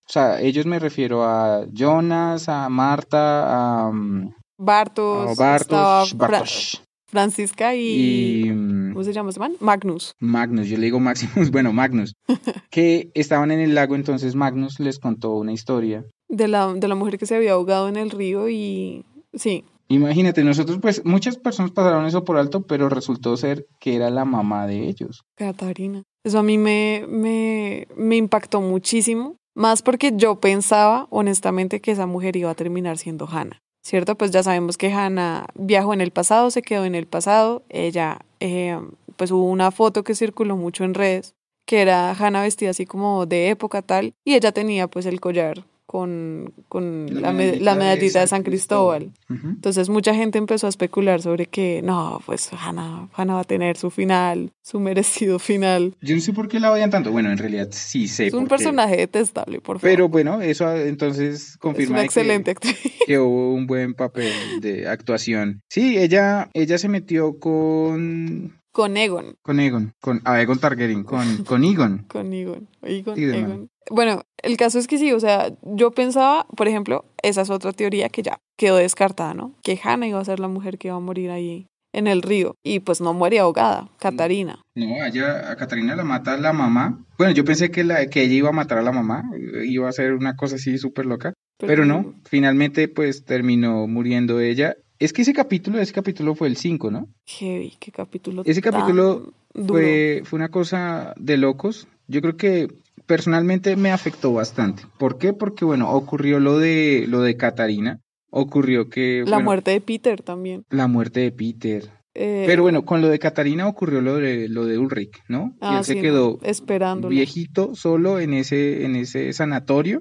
O 0.07 0.13
sea, 0.13 0.41
ellos 0.41 0.65
me 0.67 0.79
refiero 0.79 1.25
a 1.25 1.67
Jonas, 1.73 2.49
a 2.49 2.69
Marta, 2.69 3.87
a, 3.87 3.91
mm, 3.93 4.35
Bartos, 4.59 5.31
a 5.39 5.43
Bartos, 5.43 6.15
Bartosz. 6.17 6.83
Francisca 7.15 7.77
y... 7.77 8.43
y 8.47 8.51
mm, 8.51 8.93
¿Cómo 8.93 9.05
se 9.05 9.13
llama 9.13 9.31
ese 9.31 9.39
man? 9.39 9.55
Magnus. 9.61 10.15
Magnus, 10.19 10.67
yo 10.69 10.77
le 10.77 10.87
digo 10.87 10.99
Maximus, 10.99 11.51
bueno, 11.53 11.73
Magnus, 11.73 12.15
que 12.71 13.11
estaban 13.15 13.53
en 13.53 13.61
el 13.61 13.75
lago, 13.75 13.95
entonces 13.95 14.35
Magnus 14.35 14.81
les 14.81 14.99
contó 14.99 15.37
una 15.37 15.53
historia. 15.53 16.05
De 16.29 16.49
la, 16.49 16.75
de 16.75 16.89
la 16.89 16.97
mujer 16.97 17.19
que 17.19 17.27
se 17.27 17.37
había 17.37 17.53
ahogado 17.53 17.89
en 17.89 17.97
el 17.97 18.11
río 18.11 18.49
y... 18.49 19.05
Sí, 19.33 19.65
Imagínate, 19.89 20.43
nosotros 20.45 20.79
pues 20.81 21.05
muchas 21.05 21.37
personas 21.37 21.71
pasaron 21.71 22.07
eso 22.07 22.25
por 22.25 22.39
alto, 22.39 22.63
pero 22.63 22.89
resultó 22.89 23.37
ser 23.37 23.67
que 23.81 23.95
era 23.95 24.09
la 24.11 24.25
mamá 24.25 24.67
de 24.67 24.89
ellos. 24.89 25.23
Catarina. 25.37 26.03
Eso 26.25 26.39
a 26.39 26.43
mí 26.43 26.57
me, 26.57 27.05
me, 27.07 27.87
me 27.97 28.17
impactó 28.17 28.63
muchísimo, 28.63 29.37
más 29.55 29.83
porque 29.83 30.13
yo 30.17 30.41
pensaba 30.41 31.07
honestamente 31.11 31.81
que 31.81 31.93
esa 31.93 32.07
mujer 32.07 32.35
iba 32.37 32.51
a 32.51 32.55
terminar 32.55 32.97
siendo 32.97 33.29
Hannah, 33.29 33.61
¿cierto? 33.85 34.17
Pues 34.17 34.31
ya 34.31 34.43
sabemos 34.43 34.77
que 34.79 34.93
Hannah 34.93 35.47
viajó 35.55 35.93
en 35.95 36.01
el 36.01 36.11
pasado, 36.11 36.51
se 36.51 36.63
quedó 36.63 36.85
en 36.85 36.95
el 36.95 37.07
pasado, 37.07 37.63
ella, 37.69 38.21
eh, 38.41 38.79
pues 39.17 39.31
hubo 39.31 39.45
una 39.45 39.71
foto 39.71 40.03
que 40.03 40.15
circuló 40.15 40.57
mucho 40.57 40.85
en 40.85 40.95
redes, 40.95 41.35
que 41.67 41.83
era 41.83 42.11
Hannah 42.13 42.43
vestida 42.43 42.71
así 42.71 42.87
como 42.87 43.27
de 43.27 43.51
época 43.51 43.83
tal, 43.83 44.15
y 44.25 44.35
ella 44.35 44.53
tenía 44.53 44.89
pues 44.89 45.07
el 45.07 45.21
collar 45.21 45.65
con, 45.87 46.55
con 46.69 47.07
la, 47.21 47.33
me- 47.33 47.57
la 47.61 47.75
medallita 47.75 48.21
de 48.21 48.27
San 48.27 48.43
Cristóbal. 48.43 49.13
Entonces 49.29 49.89
mucha 49.89 50.15
gente 50.15 50.39
empezó 50.39 50.67
a 50.67 50.71
especular 50.71 51.21
sobre 51.21 51.47
que 51.47 51.83
no, 51.83 52.21
pues 52.25 52.51
Hannah, 52.53 53.09
Hannah 53.15 53.35
va 53.35 53.41
a 53.41 53.45
tener 53.45 53.77
su 53.77 53.91
final, 53.91 54.53
su 54.63 54.81
merecido 54.81 55.39
final. 55.39 55.95
Yo 56.01 56.15
no 56.15 56.21
sé 56.21 56.33
por 56.33 56.49
qué 56.49 56.59
la 56.61 56.73
odian 56.73 56.91
tanto. 56.91 57.13
Bueno, 57.13 57.31
en 57.31 57.39
realidad 57.39 57.69
sí 57.71 58.09
sé 58.09 58.29
Es 58.29 58.33
un 58.35 58.41
por 58.41 58.49
qué. 58.49 58.65
personaje 58.65 58.97
detestable, 58.97 59.61
por 59.61 59.79
favor. 59.79 59.91
Pero 59.91 60.09
bueno, 60.09 60.41
eso 60.41 60.75
entonces 60.75 61.35
es 61.51 61.57
confirma 61.59 61.93
una 61.93 62.01
de 62.01 62.05
que- 62.05 62.07
excelente 62.07 62.51
actriz. 62.53 62.79
que 63.07 63.19
hubo 63.19 63.53
un 63.55 63.67
buen 63.67 63.95
papel 63.95 64.33
de 64.61 64.89
actuación. 64.89 65.61
Sí, 65.69 65.99
ella, 65.99 66.49
ella 66.55 66.79
se 66.79 66.89
metió 66.89 67.39
con, 67.39 68.54
Con 68.75 68.97
Egon, 68.97 69.37
con 69.43 69.61
Egon, 69.61 69.93
con 70.01 70.21
a 70.25 70.43
Egon 70.43 70.59
Targaryen, 70.59 71.05
con, 71.05 71.45
con 71.45 71.63
Egon. 71.63 71.99
con 72.09 72.33
Egon, 72.33 72.69
Egon, 72.83 73.15
Sí. 73.15 73.69
Bueno, 73.89 74.23
el 74.43 74.57
caso 74.57 74.81
es 74.81 74.89
que 74.89 74.99
sí, 74.99 75.13
o 75.13 75.21
sea, 75.21 75.53
yo 75.63 75.93
pensaba, 75.93 76.45
por 76.57 76.67
ejemplo, 76.67 77.05
esa 77.23 77.43
es 77.43 77.51
otra 77.51 77.73
teoría 77.73 78.09
que 78.09 78.23
ya 78.23 78.41
quedó 78.59 78.75
descartada, 78.79 79.33
¿no? 79.33 79.55
Que 79.63 79.79
Hannah 79.81 80.09
iba 80.09 80.19
a 80.19 80.25
ser 80.25 80.41
la 80.41 80.49
mujer 80.49 80.79
que 80.79 80.89
iba 80.89 80.97
a 80.97 81.01
morir 81.01 81.31
ahí 81.31 81.69
en 81.93 82.09
el 82.09 82.23
río 82.23 82.57
y 82.65 82.81
pues 82.81 83.01
no 83.01 83.15
muere 83.15 83.39
ahogada, 83.39 83.91
Catarina. 84.01 84.61
No, 84.75 85.01
allá 85.01 85.53
a 85.53 85.57
Catarina 85.57 85.95
la 85.95 86.03
mata 86.03 86.37
la 86.37 86.53
mamá. 86.53 87.07
Bueno, 87.17 87.33
yo 87.33 87.45
pensé 87.45 87.71
que, 87.71 87.85
la, 87.85 88.09
que 88.09 88.23
ella 88.23 88.35
iba 88.35 88.49
a 88.49 88.53
matar 88.53 88.79
a 88.79 88.83
la 88.83 88.91
mamá, 88.91 89.23
iba 89.65 89.89
a 89.89 89.93
ser 89.93 90.15
una 90.15 90.35
cosa 90.35 90.57
así 90.57 90.79
súper 90.79 91.07
loca, 91.07 91.33
pero 91.59 91.85
no, 91.85 92.15
finalmente 92.25 92.89
pues 92.89 93.25
terminó 93.25 93.87
muriendo 93.87 94.41
ella. 94.41 94.75
Es 94.99 95.13
que 95.13 95.23
ese 95.23 95.33
capítulo, 95.33 95.81
ese 95.81 95.93
capítulo 95.93 96.35
fue 96.35 96.49
el 96.49 96.57
5, 96.57 96.91
¿no? 96.91 97.09
Heavy, 97.27 97.75
qué 97.79 97.91
capítulo. 97.91 98.43
Ese 98.45 98.61
tan 98.61 98.73
capítulo 98.73 99.33
duro. 99.53 99.75
Fue, 99.75 100.23
fue 100.25 100.37
una 100.37 100.51
cosa 100.51 101.15
de 101.19 101.37
locos. 101.37 101.89
Yo 102.07 102.21
creo 102.21 102.37
que 102.37 102.69
personalmente 103.07 103.77
me 103.77 103.91
afectó 103.91 104.33
bastante. 104.33 104.85
¿Por 104.99 105.19
qué? 105.19 105.33
Porque, 105.33 105.65
bueno, 105.65 105.91
ocurrió 105.91 106.41
lo 106.41 106.59
de, 106.59 107.07
lo 107.09 107.23
de 107.23 107.37
Catarina. 107.37 108.01
Ocurrió 108.31 108.89
que... 108.89 109.23
La 109.25 109.37
bueno, 109.37 109.45
muerte 109.45 109.71
de 109.73 109.81
Peter 109.81 110.23
también. 110.23 110.65
La 110.71 110.87
muerte 110.87 111.21
de 111.21 111.33
Peter. 111.33 111.91
Eh, 112.15 112.45
Pero 112.47 112.63
bueno, 112.63 112.85
con 112.85 113.01
lo 113.03 113.09
de 113.09 113.19
Catarina 113.19 113.67
ocurrió 113.67 114.01
lo 114.01 114.17
de, 114.17 114.49
lo 114.49 114.65
de 114.67 114.79
Ulrich, 114.79 115.19
¿no? 115.29 115.55
Y 115.57 115.59
ah, 115.63 115.79
él 115.79 115.85
se 115.85 116.01
quedó 116.01 116.39
no, 116.41 116.49
esperándola. 116.49 117.11
viejito 117.11 117.75
solo 117.75 118.21
en 118.21 118.35
ese, 118.35 118.85
en 118.85 118.95
ese 118.97 119.33
sanatorio. 119.33 120.01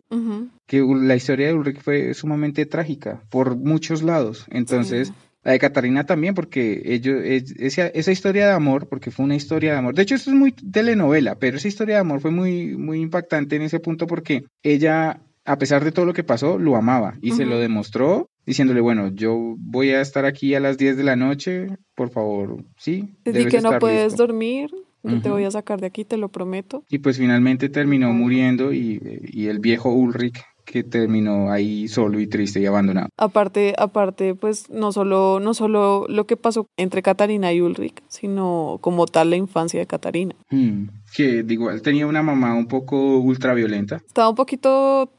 Que 0.67 0.82
la 0.82 1.15
historia 1.15 1.48
de 1.48 1.53
Ulrich 1.53 1.82
fue 1.82 2.13
sumamente 2.13 2.65
trágica 2.65 3.24
por 3.29 3.55
muchos 3.58 4.03
lados. 4.03 4.46
Entonces... 4.50 5.10
sí. 5.10 5.13
La 5.46 5.51
de 5.51 5.60
Catarina 5.60 6.05
también, 6.05 6.36
porque 6.36 6.82
ellos, 6.86 7.17
es- 7.22 7.51
esa, 7.60 7.88
esa 7.88 8.13
historia 8.13 8.46
de 8.46 8.53
amor, 8.53 8.88
porque 8.88 9.12
fue 9.12 9.25
una 9.25 9.36
historia 9.36 9.74
de 9.74 9.77
amor. 9.79 9.93
De 9.93 10.03
hecho, 10.03 10.15
esto 10.15 10.29
es 10.29 10.38
muy 10.38 10.53
telenovela, 10.53 11.36
pero 11.36 11.58
esa 11.58 11.67
historia 11.67 11.96
de 11.96 12.00
amor 12.00 12.22
fue 12.22 12.32
muy, 12.32 12.77
muy 12.77 13.01
impactante 13.01 13.58
en 13.58 13.63
ese 13.63 13.82
punto 13.82 14.08
porque 14.08 14.46
ella, 14.63 15.20
a 15.43 15.58
pesar 15.58 15.84
de 15.84 15.91
todo 15.91 16.05
lo 16.05 16.13
que 16.13 16.24
pasó, 16.24 16.58
lo 16.58 16.77
amaba 16.77 17.17
y 17.22 17.32
se 17.34 17.43
lo 17.46 17.58
demostró 17.60 18.29
diciéndole, 18.46 18.82
bueno, 18.82 19.10
yo 19.14 19.56
voy 19.58 19.90
a 19.92 20.02
estar 20.02 20.26
aquí 20.26 20.56
a 20.56 20.60
las 20.60 20.78
10 20.78 20.98
de 20.98 21.04
la 21.04 21.16
noche, 21.16 21.68
por 21.96 22.10
favor, 22.10 22.64
sí. 22.78 23.16
Te 23.24 23.32
di 23.32 23.40
debes 23.40 23.54
que 23.54 23.62
no 23.62 23.80
puedes 23.80 24.12
listo". 24.14 24.28
dormir, 24.28 24.70
yo 25.04 25.22
te 25.22 25.30
voy 25.30 25.44
a 25.44 25.52
sacar 25.52 25.82
de 25.82 25.88
aquí, 25.88 26.06
te 26.06 26.18
lo 26.18 26.30
prometo. 26.30 26.84
Y 26.90 27.00
pues 27.00 27.18
finalmente 27.18 27.70
terminó 27.70 28.14
muriendo 28.14 28.72
y, 28.74 29.02
y 29.32 29.48
el 29.48 29.60
viejo 29.60 29.92
Ulrich 29.94 30.42
que 30.66 30.82
terminó 30.82 31.52
ahí 31.52 31.90
solo 31.90 32.22
y 32.22 32.28
triste 32.28 32.62
y 32.62 32.66
abandonado. 32.66 33.10
Aparte, 33.18 33.74
aparte, 33.78 34.34
pues 34.34 34.70
no 34.70 34.94
solo, 34.94 35.42
no 35.42 35.54
solo 35.54 36.06
lo 36.08 36.26
que 36.26 36.38
pasó 36.38 36.68
entre 36.78 37.02
Catarina 37.02 37.52
y 37.52 37.60
Ulrich, 37.60 38.02
sino 38.08 38.78
como 38.80 39.06
tal 39.06 39.30
la 39.32 39.36
infancia 39.36 39.78
de 39.82 39.88
Catarina. 39.88 40.36
Hmm, 40.52 40.86
Que 41.14 41.44
digo, 41.44 41.70
él 41.70 41.82
tenía 41.82 42.08
una 42.08 42.24
mamá 42.24 42.56
un 42.56 42.68
poco 42.68 43.18
ultraviolenta. 43.18 43.98
Estaba 44.08 44.30
un 44.30 44.36
poquito 44.36 45.12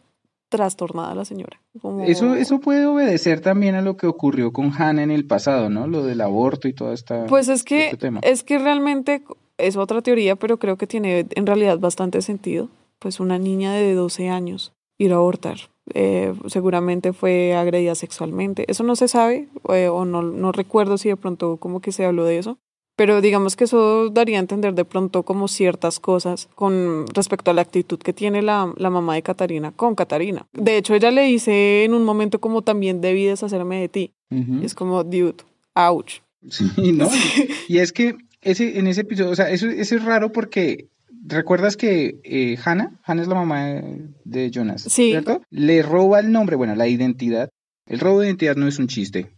trastornada 0.57 1.15
la 1.15 1.25
señora. 1.25 1.61
como- 1.83 2.05
Eso, 2.05 2.35
eso 2.37 2.61
puede 2.61 2.87
obedecer 2.87 3.41
también 3.41 3.75
a 3.75 3.83
lo 3.83 3.97
que 3.97 4.07
ocurrió 4.07 4.53
con 4.53 4.71
Hannah 4.73 5.03
en 5.03 5.11
el 5.11 5.27
pasado, 5.27 5.69
¿no? 5.69 5.87
Lo 5.89 6.05
del 6.05 6.21
aborto 6.21 6.69
y 6.69 6.73
toda 6.73 6.95
esta. 6.95 7.27
Pues 7.27 7.49
es 7.49 7.65
que, 7.65 7.87
este 7.87 7.97
tema. 7.97 8.21
es 8.23 8.45
que 8.45 8.59
realmente 8.59 9.23
es 9.59 9.77
otra 9.77 10.01
teoría, 10.03 10.37
pero 10.37 10.59
creo 10.59 10.77
que 10.77 10.87
tiene 10.87 11.27
en 11.35 11.47
realidad 11.47 11.79
bastante 11.81 12.23
sentido. 12.23 12.69
Pues 13.01 13.19
una 13.21 13.39
niña 13.39 13.73
de 13.75 13.95
12 13.95 14.29
años 14.29 14.73
ir 14.99 15.13
a 15.13 15.17
abortar. 15.17 15.57
eh, 15.93 16.33
seguramente 16.47 17.13
fue 17.13 17.55
agredida 17.55 17.95
sexualmente. 17.95 18.65
Eso 18.69 18.85
no 18.85 18.97
se 18.97 19.07
sabe, 19.07 19.49
eh, 19.69 19.89
o 19.89 20.07
no, 20.07 20.23
no 20.23 20.51
recuerdo 20.51 20.97
si 20.97 21.11
de 21.11 21.17
pronto 21.19 21.59
como 21.59 21.81
que 21.81 21.93
se 21.93 22.07
habló 22.07 22.25
de 22.25 22.39
eso. 22.39 22.57
Pero 22.97 23.21
digamos 23.21 23.57
que 23.57 23.65
eso 23.65 24.09
daría 24.11 24.37
a 24.37 24.41
entender 24.41 24.75
de 24.75 24.85
pronto 24.85 25.25
como 25.25 25.49
ciertas 25.49 25.99
cosas 25.99 26.49
con 26.55 27.07
respecto 27.13 27.51
a 27.51 27.55
la 27.55 27.63
actitud 27.63 27.99
que 27.99 28.13
tiene 28.13 28.41
la, 28.43 28.73
la 28.77 28.91
mamá 28.91 29.15
de 29.15 29.23
Catarina 29.23 29.73
con 29.73 29.95
Catarina. 29.95 30.47
De 30.53 30.77
hecho, 30.77 30.95
ella 30.95 31.11
le 31.11 31.23
dice 31.25 31.85
en 31.85 31.95
un 31.95 32.05
momento 32.05 32.41
como 32.41 32.63
también 32.63 33.01
debí 33.01 33.25
deshacerme 33.25 33.81
de 33.81 33.89
ti. 33.89 34.13
Y 34.31 34.65
es 34.65 34.75
como, 34.75 35.03
dude, 35.05 35.37
ouch. 35.75 36.21
Sí, 36.49 36.71
¿no? 36.93 37.09
Y 37.69 37.79
es 37.79 37.93
que 37.93 38.17
ese, 38.43 38.79
en 38.79 38.87
ese 38.87 39.01
episodio, 39.03 39.31
o 39.31 39.37
sea, 39.37 39.51
eso, 39.51 39.69
eso 39.69 39.97
es 39.97 40.05
raro 40.05 40.33
porque. 40.33 40.89
¿Recuerdas 41.27 41.79
que 41.79 42.21
eh, 42.23 42.59
Hannah, 42.63 43.01
Hannah 43.03 43.23
es 43.23 43.29
la 43.29 43.35
mamá 43.35 43.65
de, 43.65 44.09
de 44.25 44.51
Jonas, 44.51 44.83
Sí. 44.83 45.09
¿cierto? 45.09 45.41
Le 45.49 45.81
roba 45.83 46.21
el 46.21 46.31
nombre, 46.31 46.55
bueno, 46.55 46.75
la 46.75 46.87
identidad. 46.87 47.49
El 47.87 47.99
robo 48.01 48.21
de 48.21 48.27
identidad 48.27 48.57
no 48.57 48.69
es 48.69 48.79
un 48.79 48.89
chiste. 48.89 49.31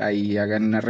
Ahí 0.00 0.36
hagan 0.36 0.64
una 0.64 0.80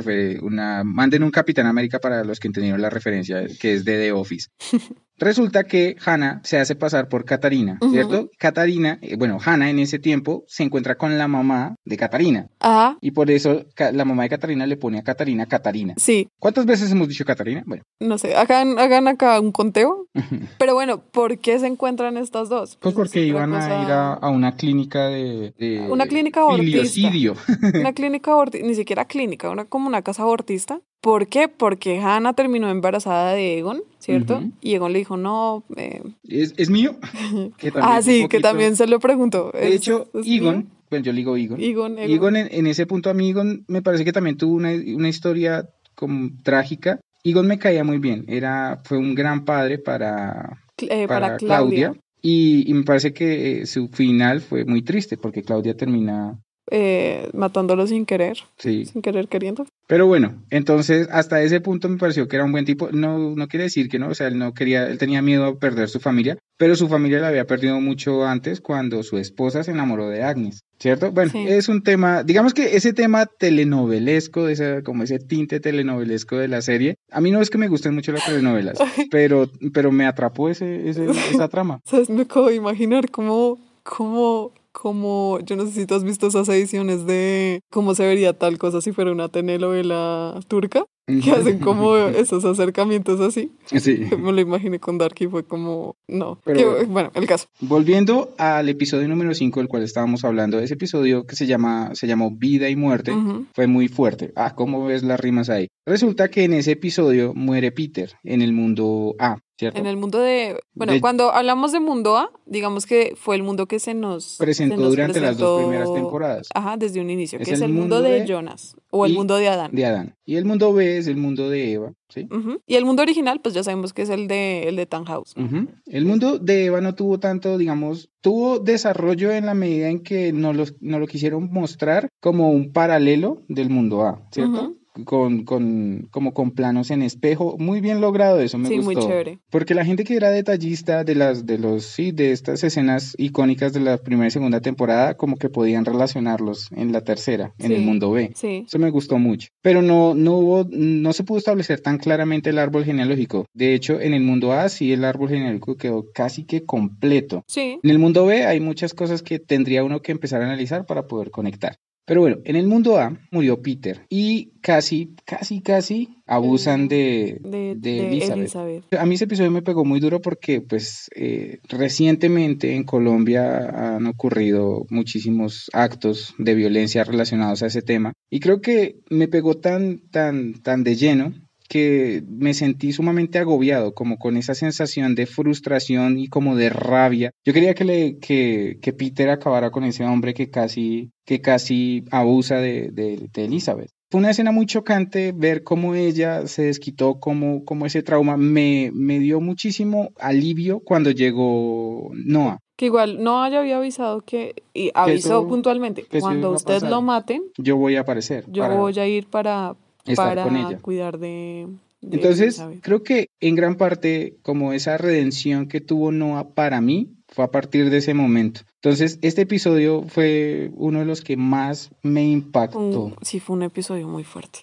una 0.43 0.85
manden 0.85 1.23
un 1.23 1.31
Capitán 1.31 1.67
América 1.67 1.99
para 1.99 2.25
los 2.25 2.39
que 2.41 2.49
entendieron 2.49 2.81
la 2.81 2.91
referencia, 2.91 3.45
que 3.61 3.75
es 3.75 3.85
de 3.85 3.97
The 3.99 4.13
Office. 4.13 4.49
Resulta 5.19 5.65
que 5.65 5.97
Hannah 6.05 6.43
se 6.45 6.59
hace 6.59 6.75
pasar 6.77 7.09
por 7.09 7.25
Catarina. 7.25 7.79
¿cierto? 7.91 8.29
Catarina, 8.39 8.99
eh, 9.01 9.17
bueno, 9.17 9.39
Hannah 9.43 9.71
en 9.71 9.79
ese 9.79 9.99
tiempo 9.99 10.45
se 10.47 10.63
encuentra 10.63 10.97
con 10.97 11.17
la 11.17 11.27
mamá 11.27 11.75
de 11.87 11.97
Catarina. 11.97 12.49
Ah, 12.61 12.99
Y 13.01 13.13
por 13.13 13.31
eso 13.31 13.65
la 13.95 14.05
mamá 14.05 14.25
de 14.25 14.29
Catarina 14.29 14.67
le 14.67 14.77
pone 14.77 14.99
a 14.99 15.03
Catarina 15.03 15.47
Catarina. 15.47 15.95
sí, 15.97 16.29
¿Cuántas 16.39 16.67
veces 16.67 16.91
hemos 16.93 17.09
dicho 17.09 17.25
Catarina? 17.25 17.63
Bueno, 17.67 17.83
no 17.99 18.19
sé, 18.19 18.35
hagan, 18.37 18.79
hagan 18.79 19.09
acá 19.09 19.41
un 19.41 19.53
conteo. 19.53 20.07
Pero 20.59 20.75
bueno, 20.75 21.01
¿por 21.01 21.39
qué 21.39 21.59
se 21.59 21.67
encuentran 21.67 22.19
estas 22.19 22.51
dos? 22.51 22.77
pues 22.81 22.93
es 22.93 22.97
porque 22.97 23.21
iban 23.25 23.55
a 23.55 23.83
ir 23.85 23.91
a, 23.91 24.13
a 24.13 24.29
una 24.29 24.55
clínica 24.55 25.07
de, 25.07 25.55
de 25.59 25.81
Una 25.91 26.07
clínica 26.07 26.41
abortista. 26.41 26.65
filiocidio. 26.85 27.37
Una 27.81 27.95
clínica 27.95 28.26
abortista, 28.33 28.67
ni 28.67 28.75
siquiera 28.75 29.05
clínica, 29.07 29.51
una, 29.51 29.65
como 29.65 29.87
una 29.89 30.03
casa 30.03 30.23
abortista. 30.23 30.81
¿Por 31.01 31.29
qué? 31.29 31.49
Porque 31.49 31.99
Hannah 32.01 32.33
terminó 32.33 32.69
embarazada 32.69 33.33
de 33.35 33.59
Egon, 33.59 33.83
¿cierto? 33.99 34.39
Ujú. 34.39 34.53
Y 34.61 34.75
Egon 34.75 34.93
le 34.93 34.99
dijo, 34.99 35.17
no. 35.17 35.63
eh, 35.77 36.03
¿Es, 36.25 36.55
es 36.57 36.69
mío? 36.71 36.97
Que 37.59 37.73
Ah, 37.77 38.03
sí, 38.03 38.23
que 38.29 38.39
poquito- 38.39 38.43
también 38.49 38.77
se 38.77 38.87
lo 38.87 38.99
preguntó. 38.99 39.51
De 39.53 39.69
¿Es- 39.69 39.75
hecho, 39.77 40.09
es 40.15 40.27
Egon, 40.27 40.57
mío? 40.59 40.67
bueno, 40.91 41.05
yo 41.05 41.13
le 41.13 41.19
digo 41.19 41.37
Egon. 41.37 41.61
Egon, 41.61 41.99
Egon. 41.99 42.11
Egon 42.11 42.37
en, 42.37 42.49
en 42.51 42.67
ese 42.67 42.87
punto 42.87 43.11
a 43.11 43.15
mí 43.15 43.31
Egon 43.31 43.65
me 43.69 43.83
parece 43.83 44.05
que 44.05 44.13
también 44.13 44.37
tuvo 44.37 44.55
una, 44.57 44.71
una 44.73 45.09
historia 45.09 45.69
como 45.95 46.31
trágica. 46.43 46.99
Egon 47.25 47.47
me 47.47 47.59
caía 47.59 47.85
muy 47.85 47.99
bien, 47.99 48.25
era, 48.29 48.81
fue 48.85 48.99
un 48.99 49.15
gran 49.15 49.45
padre 49.45 49.79
para, 49.79 50.61
eh, 50.79 51.07
para, 51.09 51.27
para, 51.27 51.37
Claudia, 51.39 51.93
Y, 52.23 52.69
y 52.69 52.75
me 52.75 52.83
parece 52.85 53.13
que 53.13 53.63
eh, 53.63 53.67
su 53.67 53.89
final 53.89 54.41
fue 54.41 54.65
muy 54.65 54.83
triste 54.83 55.17
porque 55.17 55.43
Claudia 55.43 55.77
termina, 55.77 56.39
eh, 56.71 57.29
matándolo 57.33 57.87
sin 57.87 58.07
querer, 58.07 58.39
sí. 58.59 58.85
sin 58.87 59.03
querer 59.03 59.29
queriendo. 59.29 59.67
Pero 59.89 60.07
bueno, 60.07 60.43
entonces 60.51 61.09
hasta 61.13 61.41
ese 61.43 61.61
punto 61.61 61.89
me 61.89 61.97
pareció 61.97 62.27
que 62.27 62.37
era 62.37 62.45
un 62.45 62.53
buen 62.53 62.65
tipo. 62.65 62.89
No, 62.91 63.35
no 63.37 63.47
quiere 63.49 63.65
decir 63.65 63.89
que 63.89 63.99
no, 64.01 64.09
o 64.09 64.15
sea, 64.15 64.27
él 64.29 64.39
no 64.39 64.53
quería, 64.53 64.89
él 64.89 64.99
tenía 64.99 65.23
miedo 65.23 65.45
a 65.45 65.59
perder 65.59 65.89
su 65.89 66.01
familia, 66.01 66.39
pero 66.57 66.75
su 66.75 66.89
familia 66.89 67.21
la 67.21 67.29
había 67.29 67.47
perdido 67.47 67.81
mucho 67.81 68.25
antes 68.27 68.61
cuando 68.61 69.03
su 69.05 69.17
esposa 69.19 69.63
se 69.63 69.71
enamoró 69.71 70.09
de 70.09 70.25
Agnes, 70.25 70.61
¿cierto? 70.81 71.13
Bueno, 71.13 71.31
Sí. 71.31 71.45
es 71.47 71.69
un 71.69 71.83
tema, 71.85 72.25
digamos 72.25 72.53
que 72.53 72.75
ese 72.77 72.93
tema 72.93 73.27
telenovelesco, 73.27 74.49
ese, 74.49 74.83
como 74.83 75.05
ese 75.05 75.19
tinte 75.19 75.61
telenovelesco 75.61 76.37
de 76.37 76.49
la 76.49 76.63
serie, 76.63 76.97
a 77.13 77.21
mí 77.21 77.31
no 77.31 77.41
es 77.41 77.51
que 77.51 77.59
me 77.59 77.69
gusten 77.69 77.95
mucho 77.95 78.11
las 78.13 78.25
telenovelas, 78.27 78.79
pero, 79.11 79.49
pero 79.73 79.93
me 79.93 80.07
atrapó 80.07 80.49
ese, 80.49 80.89
ese- 80.89 81.07
esa 81.11 81.49
trama. 81.49 81.81
¿Sabes? 81.85 82.11
Me 82.11 82.23
acabo 82.23 82.49
de 82.49 82.57
imaginar 82.57 83.11
cómo, 83.11 83.59
cómo, 83.83 84.53
como, 84.81 85.39
yo 85.45 85.57
no 85.57 85.65
sé 85.65 85.73
si 85.73 85.87
tú 85.87 85.95
has 85.95 86.05
visto 86.05 86.27
esas 86.27 86.47
ediciones 86.51 87.07
de 87.07 87.61
cómo 87.71 87.95
se 87.95 88.07
vería 88.07 88.35
tal 88.35 88.59
cosa 88.59 88.83
si 88.83 88.93
fuera 88.93 89.11
una 89.11 89.29
telenovela 89.31 90.39
turca, 90.49 90.85
que 91.07 91.31
hacen 91.31 91.61
como 91.61 91.97
esos 91.97 92.45
acercamientos 92.45 93.21
así. 93.21 93.53
Sí. 93.67 94.01
Me 94.19 94.33
lo 94.33 94.41
imaginé 94.41 94.79
con 94.79 94.99
Dark 94.99 95.15
y 95.21 95.29
fue 95.29 95.45
como, 95.45 95.97
no. 96.09 96.41
Pero- 96.45 96.79
Que, 96.79 96.85
bueno, 96.85 97.11
el 97.15 97.27
caso. 97.27 97.47
Volviendo 97.61 98.35
al 98.39 98.69
episodio 98.69 99.09
número 99.09 99.33
5 99.35 99.61
del 99.61 99.69
cual 99.69 99.83
estábamos 99.83 100.25
hablando, 100.25 100.59
ese 100.59 100.75
episodio 100.75 101.25
que 101.25 101.37
se 101.37 101.47
llama 101.47 101.91
se 101.95 102.07
llamó 102.07 102.31
Vida 102.33 102.69
y 102.69 102.77
Muerte, 102.77 103.13
fue 103.55 103.67
muy 103.67 103.89
fuerte. 103.89 104.33
Ah, 104.37 104.55
¿cómo 104.55 104.85
ves 104.85 105.03
las 105.05 105.19
rimas 105.21 105.49
ahí? 105.49 105.69
Resulta 105.87 106.29
que 106.29 106.45
en 106.45 106.53
ese 106.53 106.73
episodio 106.73 107.33
muere 107.35 107.73
Peter 107.73 108.13
en 108.25 108.43
el 108.43 108.53
mundo 108.53 109.15
A, 109.19 109.39
¿cierto? 109.59 109.79
En 109.79 109.87
el 109.87 109.97
mundo 109.97 110.19
de, 110.19 110.59
bueno, 110.75 110.93
De- 110.95 111.01
cuando 111.01 111.31
hablamos 111.33 111.73
de 111.73 111.81
mundo 111.81 112.17
A, 112.17 112.31
digamos 112.47 112.87
que 112.87 113.15
fue 113.17 113.37
el 113.37 113.43
mundo 113.43 113.67
que 113.67 113.79
se 113.79 113.95
nos 113.95 114.37
Presentó 114.39 114.77
se 114.77 114.81
nos 114.83 114.91
durante 114.91 115.21
las 115.21 115.39
dos 115.39 115.63
primeras 115.63 115.93
temporadas 115.93 116.49
Ajá, 116.55 116.77
desde 116.77 117.01
un 117.01 117.11
inicio, 117.11 117.39
Es 117.39 117.49
que 117.49 117.55
es 117.55 117.61
el 117.61 117.73
mundo, 117.73 117.97
mundo 117.97 118.03
de, 118.03 118.21
de- 118.21 118.27
Jonas 118.27 118.77
o 118.91 119.05
el 119.05 119.13
mundo 119.15 119.37
de 119.37 119.49
Adán. 119.49 119.71
de 119.73 119.85
Adán. 119.85 120.15
Y 120.25 120.37
el 120.37 120.45
mundo 120.47 120.73
B 120.73 120.97
es 120.99 121.07
el 121.07 121.17
mundo 121.17 121.51
de 121.51 121.73
Eva, 121.73 121.93
¿sí? 122.09 122.27
Y 122.67 122.75
el 122.77 122.85
mundo 122.87 123.03
original, 123.03 123.41
pues 123.43 123.55
ya 123.55 123.63
sabemos 123.63 123.93
que 123.93 124.03
es 124.03 124.09
el 124.09 124.27
de 124.27 124.69
el 124.69 124.77
de 124.77 124.87
Tannhaus. 124.87 125.35
Ujú. 125.37 125.67
El 125.87 126.07
mundo 126.07 126.39
de 126.39 126.65
Eva 126.67 126.81
no 126.81 126.95
tuvo 126.95 127.19
tanto, 127.21 127.59
digamos, 127.59 128.09
tuvo 128.23 128.59
desarrollo 128.59 129.33
en 129.33 129.45
la 129.47 129.55
medida 129.55 129.89
en 129.89 130.03
que 130.03 130.33
nos 130.33 130.57
lo, 130.57 130.65
nos 130.81 131.01
lo 131.01 131.07
quisieron 131.07 131.51
mostrar 131.53 132.09
como 132.21 132.51
un 132.51 132.73
paralelo 132.73 133.43
del 133.49 133.69
mundo 133.71 134.03
A, 134.03 134.23
¿cierto? 134.33 134.63
Ujú. 134.63 134.79
Con, 135.05 135.45
con, 135.45 136.09
como 136.11 136.33
con 136.33 136.53
planos 136.53 136.91
en 136.91 137.03
espejo, 137.03 137.57
muy 137.59 137.81
bien 137.81 138.01
logrado 138.01 138.41
eso, 138.41 138.57
me 138.59 138.69
Sí, 138.69 138.77
gustó. 138.77 138.93
muy 138.93 139.03
chévere. 139.07 139.39
Porque 139.51 139.75
la 139.75 139.85
gente 139.85 140.05
que 140.05 140.17
era 140.17 140.31
detallista 140.31 141.05
de 141.05 141.15
las, 141.15 141.45
de 141.47 141.59
los, 141.59 141.85
sí, 141.85 142.13
de 142.13 142.33
estas 142.33 142.65
escenas 142.65 143.15
icónicas 143.19 143.73
de 143.73 143.81
la 143.81 143.99
primera 143.99 144.29
y 144.29 144.31
segunda 144.31 144.61
temporada, 144.61 145.15
como 145.17 145.37
que 145.37 145.49
podían 145.49 145.85
relacionarlos 145.85 146.69
en 146.73 146.93
la 146.93 147.03
tercera, 147.03 147.53
en 147.59 147.73
el 147.73 147.83
mundo 147.83 148.11
B. 148.11 148.33
Sí. 148.35 148.65
Eso 148.67 148.79
me 148.79 148.91
gustó 148.91 149.19
mucho. 149.19 149.49
Pero 149.63 149.83
no, 149.83 150.15
no 150.15 150.35
hubo, 150.39 150.67
no 150.71 151.13
se 151.13 151.25
pudo 151.25 151.39
establecer 151.39 151.81
tan 151.81 151.99
claramente 151.99 152.51
el 152.51 152.59
árbol 152.59 152.85
genealógico. 152.85 153.47
De 153.55 153.75
hecho, 153.75 154.01
en 154.01 154.15
el 154.15 154.23
mundo 154.23 154.53
A 154.53 154.69
sí 154.69 154.93
el 154.93 155.05
árbol 155.05 155.29
genealógico 155.29 155.77
quedó 155.77 156.05
casi 156.15 156.45
que 156.45 156.65
completo. 156.65 157.45
Sí. 157.49 157.79
En 157.83 157.91
el 157.91 157.99
mundo 157.99 158.27
B 158.27 158.47
hay 158.47 158.61
muchas 158.61 158.95
cosas 158.95 159.23
que 159.23 159.39
tendría 159.39 159.85
uno 159.85 160.01
que 160.01 160.13
empezar 160.13 160.41
a 160.43 160.47
analizar 160.47 160.87
para 160.87 161.07
poder 161.07 161.31
conectar. 161.31 161.77
Pero 162.07 162.21
bueno, 162.21 162.39
en 162.45 162.55
el 162.57 162.69
mundo 162.69 162.99
A 162.99 163.19
murió 163.33 163.61
Peter 163.61 164.07
y 164.09 164.53
casi, 164.61 165.17
casi, 165.25 165.61
casi 165.61 166.09
abusan 166.27 166.87
de, 166.89 167.39
De, 167.43 167.75
de 167.75 167.75
de 167.77 168.07
Elizabeth. 168.09 168.39
Elizabeth. 168.39 168.95
A 168.95 169.07
mí 169.07 169.17
ese 169.17 169.25
episodio 169.25 169.51
me 169.51 169.63
pegó 169.63 169.85
muy 169.85 169.99
duro 169.99 170.21
porque, 170.21 170.61
pues, 170.61 171.09
eh, 171.17 171.59
recientemente 171.69 172.75
en 172.75 172.85
Colombia 172.85 173.97
han 173.97 174.07
ocurrido 174.07 174.87
muchísimos 174.89 175.69
actos 175.73 176.35
de 176.39 176.55
violencia 176.55 177.05
relacionados 177.05 177.63
a 177.63 177.67
ese 177.67 177.83
tema 177.83 178.13
y 178.31 178.41
creo 178.41 178.61
que 178.61 179.01
me 179.11 179.27
pegó 179.29 179.57
tan, 179.57 179.99
tan, 180.11 180.55
tan 180.63 180.85
de 180.85 180.95
lleno 180.95 181.35
que 181.69 182.23
me 182.29 182.55
sentí 182.55 182.93
sumamente 182.93 183.39
agobiado, 183.39 183.93
como 183.95 184.17
con 184.19 184.37
esa 184.37 184.55
sensación 184.55 185.15
de 185.15 185.27
frustración 185.27 186.19
y 186.19 186.29
como 186.29 186.57
de 186.57 186.71
rabia. 186.71 187.31
Yo 187.45 187.53
quería 187.53 187.75
que, 187.75 187.85
le, 187.85 188.19
que, 188.19 188.79
que 188.81 188.93
Peter 188.93 189.29
acabara 189.31 189.71
con 189.71 189.85
ese 189.85 190.05
hombre 190.05 190.35
que 190.35 190.51
casi, 190.51 191.11
que 191.25 191.41
casi 191.41 192.05
abusa 192.11 192.57
de, 192.57 192.91
de, 192.93 193.29
de 193.33 193.45
Elizabeth. 193.45 193.91
Fue 194.11 194.21
una 194.21 194.31
escena 194.31 194.53
muy 194.53 194.67
chocante 194.67 195.33
ver 195.35 195.65
cómo 195.65 195.97
ella 195.97 196.47
se 196.47 196.63
desquitó, 196.63 197.19
cómo, 197.19 197.65
cómo 197.65 197.87
ese 197.87 198.05
trauma 198.05 198.37
me, 198.37 198.91
me 198.95 199.19
dio 199.19 199.41
muchísimo 199.41 200.11
alivio 200.21 200.79
cuando 200.79 201.11
llegó 201.11 202.11
Noah. 202.15 202.59
Que 202.77 202.87
igual 202.87 203.25
no 203.25 203.43
haya 203.43 203.59
había 203.61 203.79
avisado 203.79 204.21
que, 204.21 204.55
y 204.75 204.91
avisó 204.95 205.41
eso- 205.41 205.49
puntualmente, 205.49 206.05
cuando 206.21 206.53
usted 206.53 206.75
pasar. 206.75 206.91
lo 206.91 207.03
maten, 207.03 207.43
Yo 207.59 207.77
voy 207.77 207.97
a 207.97 208.01
aparecer. 208.03 208.45
yo 208.49 208.63
para- 208.63 208.77
voy 208.77 208.97
a 208.99 209.09
ir 209.09 209.27
para, 209.27 209.75
estar 210.13 210.29
para 210.29 210.45
con 210.45 210.57
ella. 210.57 210.79
cuidar 210.79 211.19
de, 211.19 211.69
de 212.01 212.17
Entonces, 212.17 212.63
creo 212.83 213.03
que 213.03 213.31
en 213.41 213.55
gran 213.55 213.77
parte, 213.77 214.37
como 214.43 214.73
esa 214.73 214.99
redención 214.99 215.67
que 215.67 215.81
tuvo 215.81 216.13
Noah 216.13 216.55
para 216.55 216.81
mí, 216.81 217.17
fue 217.29 217.45
a 217.45 217.51
partir 217.51 217.91
de 217.91 217.99
ese 217.99 218.15
momento. 218.15 218.63
Entonces, 218.83 219.19
este 219.23 219.43
episodio 219.43 220.03
fue 220.03 220.71
uno 220.75 221.01
de 221.01 221.05
los 221.05 221.23
que 221.23 221.37
más 221.37 221.91
me 222.03 222.25
impactó. 222.25 223.17
Sí, 223.23 223.41
fue 223.41 223.57
un 223.57 223.65
episodio 223.65 224.09
muy 224.09 224.25
fuerte. 224.25 224.61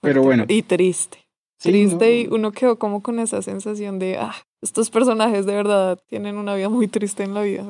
Pero 0.00 0.22
bueno. 0.22 0.44
Y 0.48 0.62
triste. 0.62 1.18
Sí, 1.62 1.70
triste 1.70 1.96
no. 1.96 2.10
y 2.10 2.26
uno 2.34 2.52
quedó 2.52 2.78
como 2.78 3.02
con 3.02 3.18
esa 3.18 3.40
sensación 3.42 3.98
de, 3.98 4.16
ah, 4.18 4.34
estos 4.62 4.90
personajes 4.90 5.46
de 5.46 5.54
verdad 5.54 5.98
tienen 6.08 6.36
una 6.36 6.54
vida 6.54 6.68
muy 6.68 6.88
triste 6.88 7.22
en 7.22 7.34
la 7.34 7.42
vida. 7.42 7.64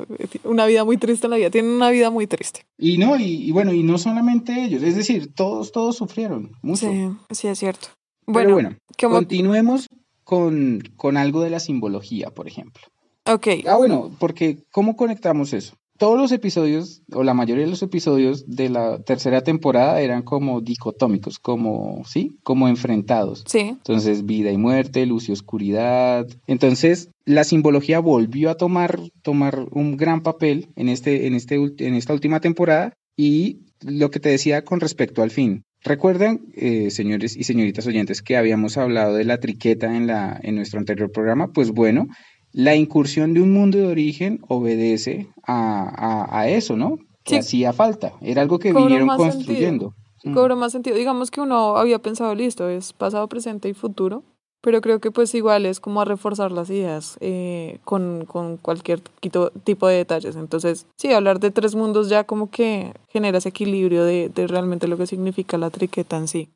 Una 0.44 0.66
vida 0.66 0.84
muy 0.84 0.96
triste 0.96 1.26
en 1.26 1.30
la 1.32 1.36
vida. 1.36 1.50
Tienen 1.50 1.70
una 1.72 1.90
vida 1.90 2.10
muy 2.10 2.26
triste. 2.26 2.62
Y 2.78 2.98
no, 2.98 3.18
y, 3.18 3.24
y 3.24 3.50
bueno, 3.52 3.72
y 3.72 3.82
no 3.82 3.98
solamente 3.98 4.64
ellos, 4.64 4.82
es 4.82 4.96
decir, 4.96 5.32
todos, 5.34 5.72
todos 5.72 5.96
sufrieron 5.96 6.52
mucho. 6.62 6.86
Sí, 6.90 7.08
sí 7.30 7.48
es 7.48 7.58
cierto. 7.58 7.88
Pero 8.26 8.32
Bueno, 8.32 8.54
bueno, 8.54 8.76
como- 9.00 9.14
continuemos 9.16 9.88
con, 10.24 10.82
con 10.96 11.16
algo 11.16 11.42
de 11.42 11.50
la 11.50 11.60
simbología, 11.60 12.30
por 12.30 12.46
ejemplo. 12.48 12.82
ok. 13.26 13.46
Ah, 13.66 13.76
bueno, 13.76 14.10
porque 14.18 14.58
¿cómo 14.70 14.96
conectamos 14.96 15.52
eso? 15.52 15.74
Todos 15.98 16.18
los 16.18 16.32
episodios, 16.32 17.02
o 17.12 17.22
la 17.22 17.34
mayoría 17.34 17.64
de 17.64 17.70
los 17.70 17.82
episodios 17.82 18.44
de 18.46 18.68
la 18.70 18.98
tercera 19.02 19.42
temporada 19.42 20.00
eran 20.00 20.22
como 20.22 20.60
dicotómicos, 20.60 21.38
como, 21.38 22.02
¿sí? 22.06 22.38
Como 22.42 22.68
enfrentados. 22.68 23.44
Sí, 23.46 23.60
Entonces, 23.60 24.24
vida 24.24 24.50
y 24.50 24.56
muerte, 24.56 25.06
luz 25.06 25.28
y 25.28 25.32
oscuridad. 25.32 26.26
Entonces, 26.46 27.10
la 27.24 27.44
simbología 27.44 28.00
volvió 28.00 28.50
a 28.50 28.56
tomar, 28.56 28.98
tomar 29.22 29.66
un 29.70 29.96
gran 29.96 30.22
papel 30.22 30.68
en, 30.76 30.88
este, 30.88 31.26
en, 31.26 31.34
este, 31.34 31.54
en 31.54 31.94
esta 31.94 32.14
última 32.14 32.40
temporada 32.40 32.94
y 33.16 33.60
lo 33.80 34.10
que 34.10 34.20
te 34.20 34.30
decía 34.30 34.64
con 34.64 34.80
respecto 34.80 35.22
al 35.22 35.30
fin. 35.30 35.64
Recuerdan, 35.84 36.42
eh, 36.54 36.90
señores 36.90 37.36
y 37.36 37.42
señoritas 37.42 37.86
oyentes, 37.88 38.22
que 38.22 38.36
habíamos 38.36 38.76
hablado 38.76 39.14
de 39.14 39.24
la 39.24 39.38
triqueta 39.38 39.96
en, 39.96 40.06
la, 40.06 40.38
en 40.40 40.54
nuestro 40.54 40.78
anterior 40.78 41.10
programa. 41.10 41.52
Pues 41.52 41.72
bueno, 41.72 42.06
la 42.52 42.74
incursión 42.74 43.34
de 43.34 43.42
un 43.42 43.52
mundo 43.52 43.78
de 43.78 43.86
origen 43.86 44.40
obedece 44.48 45.28
a, 45.46 45.82
a- 46.30 46.40
a 46.40 46.48
eso, 46.48 46.76
¿no? 46.76 46.98
Que 47.24 47.34
Sí. 47.34 47.36
hacía 47.36 47.72
falta. 47.72 48.12
Era 48.20 48.42
algo 48.42 48.58
que 48.58 48.72
vinieron 48.72 49.08
construyendo. 49.16 49.94
Mm. 50.24 50.34
cobra 50.34 50.54
más 50.54 50.70
sentido. 50.72 50.96
Digamos 50.96 51.30
que 51.30 51.40
uno 51.40 51.76
había 51.76 51.98
pensado, 51.98 52.34
listo, 52.34 52.68
es 52.68 52.92
pasado, 52.92 53.26
presente 53.28 53.68
y 53.68 53.74
futuro, 53.74 54.22
pero 54.60 54.80
creo 54.80 55.00
que 55.00 55.10
pues 55.10 55.34
igual 55.34 55.66
es 55.66 55.80
como 55.80 56.00
a 56.00 56.04
reforzar 56.04 56.52
las 56.52 56.70
ideas 56.70 57.16
eh, 57.20 57.78
con, 57.84 58.24
con 58.26 58.56
cualquier 58.56 59.00
tipo 59.00 59.88
de 59.88 59.96
detalles. 59.96 60.36
Entonces, 60.36 60.86
sí, 60.96 61.12
hablar 61.12 61.40
de 61.40 61.50
tres 61.50 61.74
mundos 61.74 62.08
ya 62.08 62.22
como 62.24 62.50
que 62.50 62.92
genera 63.08 63.38
ese 63.38 63.48
equilibrio 63.48 64.04
de, 64.04 64.28
de 64.28 64.46
realmente 64.46 64.86
lo 64.86 64.96
que 64.96 65.08
significa 65.08 65.58
la 65.58 65.70
triqueta 65.70 66.16
en 66.18 66.28
sí. 66.28 66.48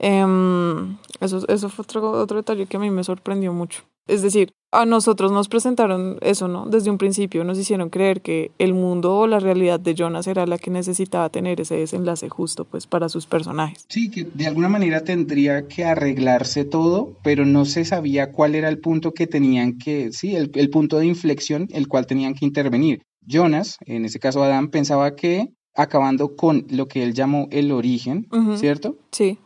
Em, 0.00 0.96
eso, 1.20 1.46
eso 1.46 1.68
fue 1.68 1.82
otro, 1.82 2.10
otro 2.12 2.38
detalle 2.38 2.66
que 2.66 2.76
a 2.76 2.80
mí 2.80 2.90
me 2.90 3.04
sorprendió 3.04 3.52
mucho. 3.52 3.82
Es 4.08 4.22
decir, 4.22 4.54
a 4.72 4.86
nosotros 4.86 5.30
nos 5.30 5.48
presentaron 5.48 6.18
eso, 6.20 6.48
¿no? 6.48 6.66
Desde 6.66 6.90
un 6.90 6.98
principio 6.98 7.44
nos 7.44 7.58
hicieron 7.58 7.90
creer 7.90 8.22
que 8.22 8.50
el 8.58 8.72
mundo 8.74 9.16
o 9.16 9.26
la 9.26 9.38
realidad 9.38 9.78
de 9.78 9.94
Jonas 9.94 10.26
era 10.26 10.46
la 10.46 10.58
que 10.58 10.70
necesitaba 10.70 11.28
tener 11.28 11.60
ese 11.60 11.76
desenlace 11.76 12.28
justo, 12.28 12.64
pues, 12.64 12.86
para 12.86 13.08
sus 13.08 13.26
personajes. 13.26 13.84
Sí, 13.88 14.10
que 14.10 14.24
de 14.24 14.46
alguna 14.46 14.68
manera 14.68 15.04
tendría 15.04 15.68
que 15.68 15.84
arreglarse 15.84 16.64
todo, 16.64 17.12
pero 17.22 17.44
no 17.44 17.66
se 17.66 17.84
sabía 17.84 18.32
cuál 18.32 18.54
era 18.54 18.68
el 18.68 18.78
punto 18.78 19.12
que 19.12 19.26
tenían 19.26 19.78
que, 19.78 20.12
sí, 20.12 20.34
el, 20.34 20.50
el 20.54 20.70
punto 20.70 20.98
de 20.98 21.06
inflexión, 21.06 21.68
el 21.70 21.86
cual 21.86 22.06
tenían 22.06 22.34
que 22.34 22.46
intervenir. 22.46 23.02
Jonas, 23.26 23.76
en 23.86 24.06
ese 24.06 24.18
caso 24.18 24.42
Adán, 24.42 24.70
pensaba 24.70 25.14
que 25.14 25.52
acabando 25.74 26.36
con 26.36 26.66
lo 26.70 26.88
que 26.88 27.02
él 27.02 27.14
llamó 27.14 27.48
el 27.50 27.72
origen. 27.72 28.26
¿cierto? 28.56 28.96
Sí, 29.12 29.38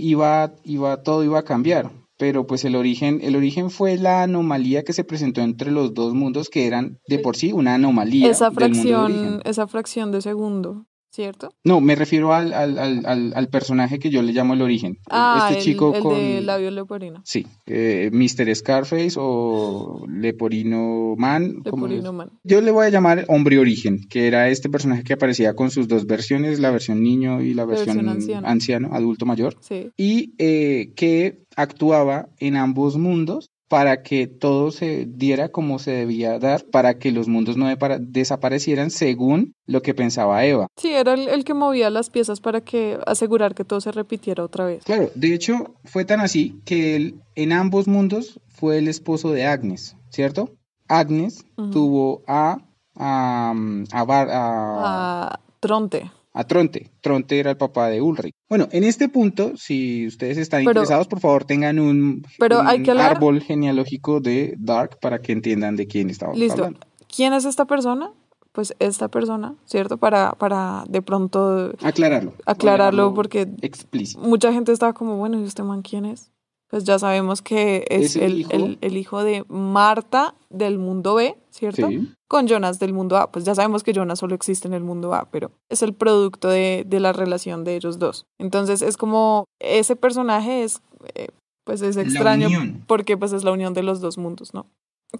Iba, 0.00 0.54
iba, 0.64 1.02
todo 1.02 1.24
iba 1.24 1.38
a 1.38 1.44
cambiar. 1.44 1.90
Pero 2.16 2.46
pues 2.46 2.64
el 2.64 2.76
origen, 2.76 3.20
el 3.22 3.34
origen 3.34 3.70
fue 3.70 3.96
la 3.96 4.22
anomalía 4.22 4.82
que 4.82 4.92
se 4.92 5.04
presentó 5.04 5.40
entre 5.40 5.70
los 5.70 5.94
dos 5.94 6.12
mundos, 6.12 6.50
que 6.50 6.66
eran 6.66 6.98
de 7.08 7.18
por 7.18 7.36
sí 7.36 7.52
una 7.52 7.74
anomalía 7.74 8.30
esa 8.30 8.50
del 8.50 8.72
mundo 8.72 8.88
de 8.88 8.94
origen. 8.96 9.20
fracción, 9.20 9.42
esa 9.44 9.66
fracción 9.66 10.12
de 10.12 10.20
segundo, 10.20 10.86
¿cierto? 11.10 11.50
No, 11.64 11.80
me 11.80 11.94
refiero 11.94 12.32
al, 12.32 12.52
al, 12.52 12.78
al, 12.78 13.06
al, 13.06 13.32
al 13.34 13.48
personaje 13.48 13.98
que 13.98 14.10
yo 14.10 14.22
le 14.22 14.32
llamo 14.32 14.54
el 14.54 14.62
origen. 14.62 14.96
Ah, 15.10 15.48
este 15.48 15.58
el, 15.58 15.64
chico 15.64 15.94
el 15.94 16.02
con... 16.02 16.14
de 16.14 16.40
labio 16.40 16.70
leporino. 16.70 17.20
Sí, 17.24 17.46
eh, 17.66 18.10
Mr. 18.12 18.54
Scarface 18.54 19.14
o 19.16 20.04
Leporino 20.08 21.14
Man. 21.16 21.56
Leporino 21.64 22.12
man. 22.12 22.30
Yo 22.44 22.60
le 22.60 22.70
voy 22.70 22.86
a 22.86 22.90
llamar 22.90 23.24
Hombre 23.28 23.58
Origen, 23.58 24.00
que 24.08 24.26
era 24.26 24.48
este 24.48 24.68
personaje 24.68 25.02
que 25.04 25.12
aparecía 25.12 25.54
con 25.54 25.70
sus 25.70 25.88
dos 25.88 26.06
versiones, 26.06 26.60
la 26.60 26.70
versión 26.70 27.02
niño 27.02 27.42
y 27.42 27.54
la 27.54 27.64
versión, 27.64 27.96
versión 27.96 28.08
anciano. 28.08 28.48
anciano, 28.48 28.88
adulto 28.92 29.26
mayor, 29.26 29.56
Sí, 29.60 29.90
y 29.96 30.34
eh, 30.38 30.92
que 30.96 31.44
actuaba 31.56 32.28
en 32.38 32.56
ambos 32.56 32.96
mundos 32.96 33.50
para 33.70 34.02
que 34.02 34.26
todo 34.26 34.72
se 34.72 35.06
diera 35.06 35.50
como 35.50 35.78
se 35.78 35.92
debía 35.92 36.40
dar, 36.40 36.64
para 36.72 36.98
que 36.98 37.12
los 37.12 37.28
mundos 37.28 37.56
no 37.56 37.68
desaparecieran 38.00 38.90
según 38.90 39.54
lo 39.64 39.80
que 39.80 39.94
pensaba 39.94 40.44
Eva. 40.44 40.66
sí, 40.76 40.92
era 40.92 41.14
el, 41.14 41.28
el 41.28 41.44
que 41.44 41.54
movía 41.54 41.88
las 41.88 42.10
piezas 42.10 42.40
para 42.40 42.62
que 42.62 42.98
asegurar 43.06 43.54
que 43.54 43.64
todo 43.64 43.80
se 43.80 43.92
repitiera 43.92 44.42
otra 44.42 44.64
vez. 44.66 44.82
Claro, 44.82 45.10
de 45.14 45.34
hecho 45.34 45.76
fue 45.84 46.04
tan 46.04 46.18
así 46.18 46.60
que 46.64 46.96
él 46.96 47.20
en 47.36 47.52
ambos 47.52 47.86
mundos 47.86 48.40
fue 48.48 48.78
el 48.78 48.88
esposo 48.88 49.30
de 49.30 49.46
Agnes, 49.46 49.96
¿cierto? 50.10 50.50
Agnes 50.88 51.44
tuvo 51.70 52.22
a 52.26 52.58
a, 52.96 53.52
mm, 53.54 53.84
a, 53.92 54.04
Bar- 54.04 54.30
a, 54.32 55.26
A 55.28 55.40
Tronte. 55.60 56.10
A 56.32 56.44
Tronte. 56.44 56.90
Tronte 57.00 57.38
era 57.40 57.50
el 57.50 57.56
papá 57.56 57.88
de 57.88 58.00
Ulrich. 58.00 58.34
Bueno, 58.48 58.68
en 58.72 58.84
este 58.84 59.08
punto, 59.08 59.56
si 59.56 60.06
ustedes 60.06 60.38
están 60.38 60.60
Pero- 60.60 60.70
interesados, 60.70 61.08
por 61.08 61.20
favor 61.20 61.44
tengan 61.44 61.78
un, 61.78 62.24
Pero 62.38 62.60
un 62.60 62.66
hay 62.68 62.82
que 62.82 62.90
hablar- 62.92 63.12
árbol 63.16 63.40
genealógico 63.42 64.20
de 64.20 64.54
Dark 64.58 64.98
para 65.00 65.20
que 65.20 65.32
entiendan 65.32 65.76
de 65.76 65.86
quién 65.86 66.10
estamos 66.10 66.38
Listo. 66.38 66.64
hablando. 66.64 66.80
¿Quién 67.14 67.32
es 67.32 67.44
esta 67.44 67.64
persona? 67.64 68.12
Pues 68.52 68.74
esta 68.80 69.06
persona, 69.08 69.54
¿cierto? 69.64 69.96
Para, 69.98 70.32
para 70.32 70.84
de 70.88 71.02
pronto 71.02 71.72
Aclararlo. 71.82 72.34
aclararlo 72.46 73.14
porque 73.14 73.48
Explícito. 73.62 74.20
mucha 74.20 74.52
gente 74.52 74.72
estaba 74.72 74.92
como, 74.92 75.16
bueno, 75.16 75.38
¿y 75.40 75.44
este 75.44 75.62
man 75.62 75.82
quién 75.82 76.04
es? 76.04 76.32
Pues 76.70 76.84
ya 76.84 76.98
sabemos 77.00 77.42
que 77.42 77.84
es, 77.90 78.14
Es 78.14 78.22
el 78.22 78.38
hijo. 78.40 78.50
el- 78.52 78.78
el 78.80 78.96
hijo 78.96 79.24
de 79.24 79.44
Marta 79.48 80.34
del 80.50 80.78
mundo 80.78 81.14
B, 81.16 81.36
¿cierto? 81.50 81.88
Sí. 81.88 82.12
Con 82.28 82.46
Jonas 82.46 82.78
del 82.78 82.92
mundo 82.92 83.16
A. 83.16 83.32
Pues 83.32 83.44
ya 83.44 83.54
sabemos 83.56 83.82
que 83.82 83.92
Jonas 83.92 84.20
solo 84.20 84.36
existe 84.36 84.68
en 84.68 84.74
el 84.74 84.84
mundo 84.84 85.12
A, 85.14 85.28
pero 85.32 85.50
es 85.68 85.82
el 85.82 85.94
producto 85.94 86.48
de, 86.48 86.84
de 86.86 87.00
la 87.00 87.12
relación 87.12 87.64
de 87.64 87.74
ellos 87.74 87.98
dos. 87.98 88.24
Entonces 88.38 88.82
es 88.82 88.96
como, 88.96 89.46
ese 89.60 89.96
personaje 89.96 90.62
es, 90.62 90.80
eh, 91.16 91.28
pues 91.64 91.82
es 91.82 91.96
extraño 91.96 92.48
porque 92.86 93.16
pues 93.16 93.32
es 93.32 93.42
la 93.42 93.50
unión 93.52 93.74
de 93.74 93.82
los 93.82 94.00
dos 94.00 94.16
mundos, 94.16 94.54
¿no? 94.54 94.66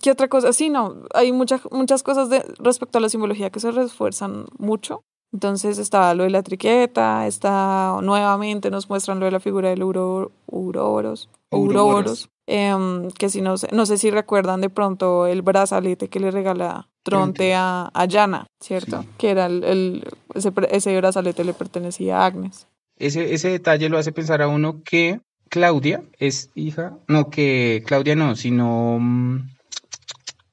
¿Qué 0.00 0.12
otra 0.12 0.28
cosa? 0.28 0.52
Sí, 0.52 0.70
no, 0.70 1.02
hay 1.14 1.32
muchas 1.32 1.62
muchas 1.72 2.04
cosas 2.04 2.30
de, 2.30 2.44
respecto 2.60 2.98
a 2.98 3.00
la 3.00 3.08
simbología 3.08 3.50
que 3.50 3.58
se 3.58 3.72
refuerzan 3.72 4.46
mucho. 4.56 5.02
Entonces 5.32 5.78
está 5.78 6.12
lo 6.14 6.24
de 6.24 6.30
la 6.30 6.42
triqueta, 6.42 7.26
está 7.26 7.96
nuevamente 8.02 8.70
nos 8.70 8.88
muestran 8.88 9.20
lo 9.20 9.26
de 9.26 9.32
la 9.32 9.40
figura 9.40 9.68
del 9.68 9.82
Uro, 9.84 10.32
Uroboros, 10.46 11.28
em, 12.46 13.10
que 13.12 13.28
si 13.28 13.40
no 13.40 13.56
sé, 13.56 13.68
no 13.72 13.86
sé 13.86 13.96
si 13.96 14.10
recuerdan 14.10 14.60
de 14.60 14.70
pronto 14.70 15.26
el 15.26 15.42
brazalete 15.42 16.08
que 16.08 16.18
le 16.20 16.30
regala 16.30 16.88
Tronte 17.02 17.54
a, 17.54 17.90
a 17.94 18.04
Yana, 18.06 18.46
¿cierto? 18.60 19.02
Sí. 19.02 19.08
Que 19.18 19.30
era 19.30 19.46
el, 19.46 19.64
el- 19.64 20.08
ese, 20.34 20.52
ese 20.70 20.96
brazalete 20.96 21.44
le 21.44 21.54
pertenecía 21.54 22.18
a 22.20 22.26
Agnes. 22.26 22.66
Ese, 22.98 23.32
ese 23.32 23.48
detalle 23.50 23.88
lo 23.88 23.98
hace 23.98 24.12
pensar 24.12 24.42
a 24.42 24.48
uno 24.48 24.82
que 24.84 25.20
Claudia 25.48 26.02
es 26.18 26.50
hija, 26.54 26.98
no, 27.08 27.30
que 27.30 27.82
Claudia 27.86 28.14
no, 28.16 28.36
sino 28.36 28.98
mm, 29.00 29.48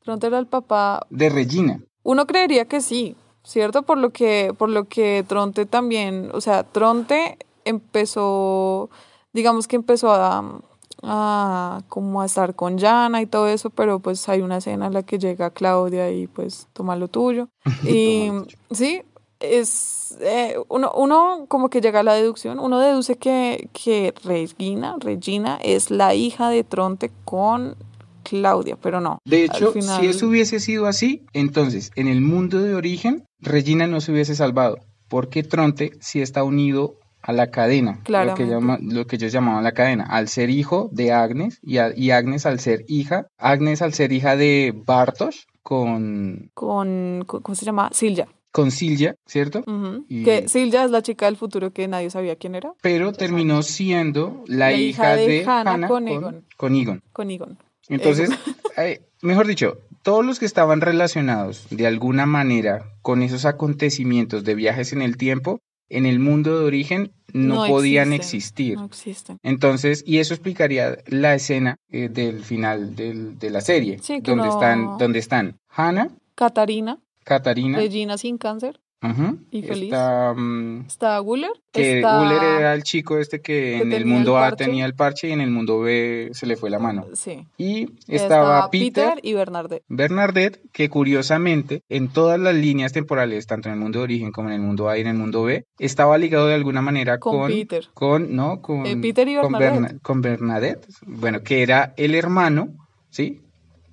Tronte 0.03 0.27
era 0.27 0.39
el 0.39 0.47
papá, 0.47 1.05
de 1.09 1.29
Regina. 1.29 1.81
Uno 2.03 2.25
creería 2.25 2.65
que 2.65 2.79
sí, 2.79 3.15
¿cierto? 3.47 3.83
Por 3.83 3.97
lo 3.97 4.09
que, 4.11 4.53
por 4.57 4.69
lo 4.69 4.83
que 4.85 5.23
Tronte 5.25 5.65
también, 5.65 6.29
o 6.33 6.41
sea, 6.41 6.63
Tronte 6.63 7.37
empezó, 7.63 8.89
digamos 9.33 9.67
que 9.67 9.77
empezó 9.77 10.11
a, 10.11 10.59
a 11.03 11.81
como 11.87 12.21
a 12.21 12.25
estar 12.25 12.55
con 12.55 12.77
Yana 12.77 13.21
y 13.21 13.25
todo 13.25 13.47
eso, 13.47 13.69
pero 13.69 13.99
pues 13.99 14.27
hay 14.27 14.41
una 14.41 14.57
escena 14.57 14.87
en 14.87 14.93
la 14.93 15.03
que 15.03 15.17
llega 15.17 15.49
Claudia 15.51 16.11
y 16.11 16.27
pues 16.27 16.67
toma 16.73 16.95
lo 16.97 17.07
tuyo. 17.07 17.47
Y 17.85 18.31
sí, 18.71 19.01
es 19.39 20.17
eh, 20.21 20.55
uno, 20.67 20.91
uno 20.95 21.45
como 21.47 21.69
que 21.69 21.79
llega 21.79 22.01
a 22.01 22.03
la 22.03 22.15
deducción, 22.15 22.59
uno 22.59 22.79
deduce 22.79 23.15
que, 23.17 23.69
que 23.71 24.13
Regina, 24.25 24.95
Regina 24.99 25.57
es 25.63 25.89
la 25.89 26.15
hija 26.15 26.49
de 26.49 26.63
Tronte 26.63 27.11
con 27.23 27.75
Claudia, 28.23 28.75
pero 28.81 28.99
no. 28.99 29.19
De 29.25 29.45
hecho, 29.45 29.71
final- 29.71 30.01
si 30.01 30.07
eso 30.07 30.27
hubiese 30.27 30.59
sido 30.59 30.85
así, 30.85 31.25
entonces 31.33 31.91
en 31.95 32.07
el 32.07 32.19
mundo 32.19 32.59
de 32.61 32.75
origen, 32.75 33.23
Regina 33.39 33.87
no 33.87 34.01
se 34.01 34.11
hubiese 34.11 34.35
salvado, 34.35 34.77
porque 35.07 35.43
Tronte 35.43 35.91
sí 35.99 36.21
está 36.21 36.43
unido 36.43 36.95
a 37.21 37.33
la 37.33 37.51
cadena, 37.51 38.01
lo 38.07 38.35
que, 38.35 38.45
llama, 38.47 38.77
lo 38.81 39.05
que 39.05 39.17
ellos 39.17 39.31
llamaban 39.33 39.63
la 39.63 39.73
cadena, 39.73 40.05
al 40.05 40.27
ser 40.29 40.49
hijo 40.49 40.89
de 40.93 41.11
Agnes 41.11 41.59
y, 41.61 41.77
a- 41.77 41.91
y 41.95 42.11
Agnes 42.11 42.45
al 42.45 42.59
ser 42.59 42.85
hija, 42.87 43.27
Agnes 43.37 43.81
al 43.81 43.93
ser 43.93 44.13
hija 44.13 44.35
de 44.37 44.73
Bartosz 44.85 45.45
con, 45.61 46.49
con, 46.53 47.23
¿cómo 47.27 47.55
se 47.55 47.65
llama? 47.65 47.89
Silja. 47.91 48.27
con 48.51 48.71
Silvia, 48.71 49.15
¿cierto? 49.25 49.59
Ujú. 49.67 50.05
Y- 50.07 50.23
Que 50.23 50.47
Silja 50.47 50.85
es 50.85 50.91
la 50.91 51.01
chica 51.01 51.25
del 51.25 51.35
futuro 51.37 51.71
que 51.71 51.87
nadie 51.87 52.09
sabía 52.09 52.37
quién 52.37 52.55
era. 52.55 52.73
Pero 52.81 53.11
terminó 53.11 53.61
siendo 53.61 54.43
la, 54.47 54.69
La 54.69 54.73
hija, 54.73 54.87
hija 55.13 55.15
de 55.15 55.27
de, 55.27 55.45
Hannah 55.45 55.71
Hannah 55.73 55.87
con 55.89 56.05
con, 56.05 56.07
Egon. 56.13 56.45
con 56.55 56.75
Egon. 56.75 57.03
Con 57.11 57.29
Egon. 57.31 57.57
Entonces, 57.89 58.29
eh, 58.77 59.01
mejor 59.21 59.45
dicho, 59.47 59.77
todos 60.07 60.25
los 60.25 60.39
que 60.39 60.45
estaban 60.45 60.79
relacionados 60.79 61.67
de 61.69 61.85
alguna 61.85 62.25
manera 62.25 62.85
con 63.01 63.21
esos 63.21 63.43
acontecimientos 63.43 64.45
de 64.45 64.55
viajes 64.55 64.93
en 64.93 65.01
el 65.01 65.17
tiempo, 65.17 65.59
en 65.89 66.05
el 66.05 66.19
mundo 66.19 66.57
de 66.57 66.65
origen 66.65 67.11
no, 67.33 67.55
No 67.55 67.67
podían 67.67 68.13
existir. 68.13 68.75
No 68.77 68.85
existen. 68.85 69.37
Entonces, 69.43 70.05
y 70.07 70.19
eso 70.19 70.33
explicaría 70.33 70.97
la 71.07 71.35
escena 71.35 71.75
eh, 71.89 72.07
del 72.07 72.45
final 72.45 72.95
del- 72.95 73.37
de 73.37 73.49
la 73.49 73.59
serie, 73.59 73.99
Sí, 74.01 74.21
donde 74.21 74.45
no- 74.45 74.49
están, 74.49 74.97
donde 74.97 75.19
están 75.19 75.57
Hannah, 75.69 76.07
Catarina, 76.35 76.99
Catarina, 77.25 77.77
Regina 77.77 78.17
sin 78.17 78.37
cáncer. 78.37 78.79
Ujú, 79.03 79.39
y 79.51 79.61
feliz. 79.63 79.93
está 79.93 80.33
mm, 80.35 80.85
Está 80.87 81.19
Guller. 81.19 81.51
que 81.71 81.97
está... 81.97 82.57
Era 82.59 82.73
el 82.73 82.83
chico 82.83 83.17
este 83.19 83.39
que, 83.41 83.53
que 83.53 83.77
en 83.81 83.93
el 83.93 84.05
mundo 84.05 84.37
A 84.37 84.55
tenía 84.55 84.85
el 84.85 84.95
parche 84.95 85.29
y 85.29 85.31
en 85.31 85.41
el 85.41 85.51
mundo 85.51 85.79
B 85.81 86.29
se 86.33 86.45
le 86.47 86.55
fue 86.57 86.69
la 86.69 86.79
mano. 86.79 87.05
Sí. 87.13 87.45
Y 87.57 87.89
estaba 88.07 88.69
Peter, 88.71 89.19
y 89.21 89.33
Bernardet. 89.33 89.83
Bernadette, 89.87 90.59
que 90.71 90.89
curiosamente 90.89 91.83
en 91.89 92.07
todas 92.07 92.39
las 92.39 92.55
líneas 92.55 92.93
temporales, 92.93 93.45
tanto 93.47 93.69
en 93.69 93.73
el 93.75 93.79
mundo 93.79 93.99
de 93.99 94.03
origen 94.03 94.31
como 94.31 94.49
en 94.49 94.55
el 94.55 94.61
mundo 94.61 94.89
A 94.89 94.97
y 94.97 95.01
en 95.01 95.07
el 95.07 95.15
mundo 95.15 95.43
B, 95.43 95.65
estaba 95.79 96.17
ligado 96.17 96.47
de 96.47 96.55
alguna 96.55 96.81
manera 96.81 97.19
Con 97.19 97.37
con, 97.39 97.47
Peter. 97.51 97.85
con 97.93 98.35
no, 98.35 98.61
con, 98.61 98.85
Eh, 98.85 98.97
Peter 98.97 99.27
y 99.27 99.35
con, 99.35 99.51
Bernadette. 99.53 99.81
Berna- 99.81 99.99
con 100.01 100.21
Bernadette, 100.21 100.87
bueno, 101.05 101.41
que 101.43 101.61
era 101.63 101.93
el 101.97 102.15
hermano, 102.15 102.69
¿sí? 103.09 103.41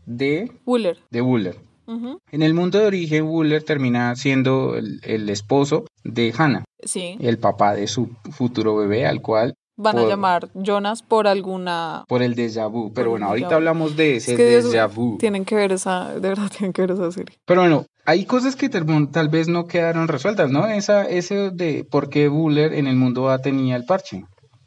De, 0.06 0.50
Guller. 0.64 0.98
de 1.10 1.20
Buller. 1.20 1.56
En 1.86 2.42
el 2.42 2.54
mundo 2.54 2.78
de 2.78 2.86
origen, 2.86 3.26
Buller 3.26 3.62
termina 3.62 4.14
siendo 4.16 4.76
el, 4.76 5.00
el 5.04 5.28
esposo 5.28 5.84
de 6.04 6.32
Hannah, 6.36 6.64
Sí. 6.82 7.16
el 7.20 7.38
papá 7.38 7.74
de 7.74 7.86
su 7.86 8.10
futuro 8.32 8.76
bebé, 8.76 9.06
al 9.06 9.20
cual 9.22 9.54
Van 9.76 9.98
a 9.98 10.04
llamar 10.06 10.50
Jonas 10.54 11.02
por 11.02 11.26
alguna. 11.26 12.04
por 12.06 12.22
el 12.22 12.36
déjà 12.36 12.70
vu. 12.70 12.92
Pero 12.94 13.10
bueno, 13.10 13.26
ahorita 13.26 13.48
vu. 13.48 13.54
hablamos 13.54 13.96
de 13.96 14.16
ese 14.16 14.32
Es 14.32 14.36
que 14.36 14.62
déjà 14.62 14.86
vu. 14.86 15.18
Tienen 15.18 15.44
que 15.44 15.56
ver 15.56 15.72
esa. 15.72 16.14
De 16.14 16.28
verdad, 16.28 16.48
tienen 16.56 16.72
que 16.72 16.82
ver 16.82 16.92
esa 16.92 17.10
serie. 17.10 17.36
Pero 17.44 17.62
bueno, 17.62 17.84
hay 18.06 18.24
cosas 18.24 18.54
que 18.54 18.68
tal, 18.68 18.86
tal 19.10 19.28
vez 19.30 19.48
no 19.48 19.66
quedaron 19.66 20.06
resueltas, 20.06 20.48
¿no? 20.52 20.66
Esa, 20.68 21.02
ese 21.08 21.50
de 21.50 21.82
por 21.90 22.08
qué 22.08 22.28
Buller 22.28 22.72
en 22.72 22.86
el 22.86 22.94
mundo 22.94 23.28
A 23.30 23.38
tenía 23.40 23.74
el 23.74 23.84
parche. 23.84 24.22